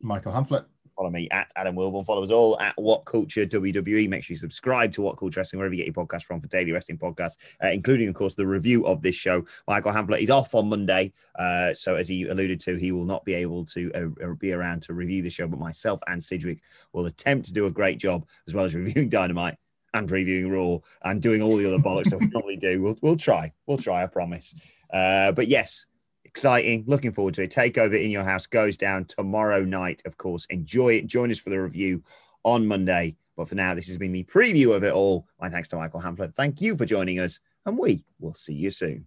Michael 0.00 0.32
Hamflett. 0.32 0.66
Follow 1.00 1.10
me 1.10 1.30
at 1.30 1.50
Adam 1.56 1.76
Wilbourn. 1.76 2.04
Follow 2.04 2.22
us 2.22 2.28
all 2.28 2.60
at 2.60 2.74
What 2.76 3.06
Culture 3.06 3.46
WWE. 3.46 4.06
Make 4.10 4.22
sure 4.22 4.34
you 4.34 4.38
subscribe 4.38 4.92
to 4.92 5.00
What 5.00 5.16
Culture 5.16 5.40
Wrestling 5.40 5.56
wherever 5.56 5.74
you 5.74 5.82
get 5.82 5.96
your 5.96 6.04
podcast 6.04 6.24
from 6.24 6.42
for 6.42 6.46
daily 6.48 6.72
wrestling 6.72 6.98
podcasts, 6.98 7.38
uh, 7.64 7.68
including, 7.68 8.06
of 8.06 8.14
course, 8.14 8.34
the 8.34 8.46
review 8.46 8.86
of 8.86 9.00
this 9.00 9.14
show. 9.14 9.42
Michael 9.66 9.92
Hamflett 9.92 10.20
is 10.20 10.28
off 10.28 10.54
on 10.54 10.68
Monday, 10.68 11.10
uh, 11.38 11.72
so 11.72 11.94
as 11.94 12.06
he 12.06 12.24
alluded 12.24 12.60
to, 12.60 12.76
he 12.76 12.92
will 12.92 13.06
not 13.06 13.24
be 13.24 13.32
able 13.32 13.64
to 13.64 13.90
uh, 13.94 14.34
be 14.38 14.52
around 14.52 14.82
to 14.82 14.92
review 14.92 15.22
the 15.22 15.30
show. 15.30 15.48
But 15.48 15.58
myself 15.58 16.00
and 16.06 16.22
Sidgwick 16.22 16.60
will 16.92 17.06
attempt 17.06 17.46
to 17.46 17.54
do 17.54 17.64
a 17.64 17.70
great 17.70 17.96
job 17.96 18.28
as 18.46 18.52
well 18.52 18.66
as 18.66 18.74
reviewing 18.74 19.08
Dynamite 19.08 19.56
and 19.94 20.06
previewing 20.06 20.50
Raw 20.52 20.80
and 21.08 21.22
doing 21.22 21.40
all 21.40 21.56
the 21.56 21.66
other 21.66 21.82
bollocks 21.82 22.10
that 22.10 22.20
we 22.20 22.26
normally 22.32 22.58
do. 22.58 22.82
We'll, 22.82 22.98
we'll 23.00 23.16
try. 23.16 23.54
We'll 23.66 23.78
try. 23.78 24.02
I 24.02 24.06
promise. 24.06 24.54
Uh, 24.92 25.32
but 25.32 25.48
yes, 25.48 25.86
exciting. 26.30 26.84
Looking 26.86 27.12
forward 27.12 27.34
to 27.34 27.42
it. 27.42 27.50
Takeover 27.50 28.02
in 28.02 28.10
your 28.10 28.22
house 28.22 28.46
goes 28.46 28.76
down 28.76 29.04
tomorrow 29.04 29.64
night, 29.64 30.00
of 30.06 30.16
course. 30.16 30.46
Enjoy 30.48 30.94
it. 30.94 31.06
Join 31.06 31.30
us 31.30 31.38
for 31.38 31.50
the 31.50 31.60
review 31.60 32.02
on 32.44 32.66
Monday. 32.66 33.16
But 33.36 33.48
for 33.48 33.56
now, 33.56 33.74
this 33.74 33.88
has 33.88 33.98
been 33.98 34.12
the 34.12 34.24
preview 34.24 34.74
of 34.74 34.84
it 34.84 34.92
all. 34.92 35.26
My 35.40 35.48
thanks 35.48 35.68
to 35.70 35.76
Michael 35.76 36.00
Hamflett. 36.00 36.34
Thank 36.34 36.60
you 36.60 36.76
for 36.76 36.86
joining 36.86 37.18
us, 37.18 37.40
and 37.66 37.76
we 37.76 38.04
will 38.20 38.34
see 38.34 38.54
you 38.54 38.70
soon. 38.70 39.06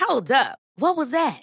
Hold 0.00 0.30
up. 0.30 0.58
What 0.76 0.96
was 0.96 1.10
that? 1.10 1.42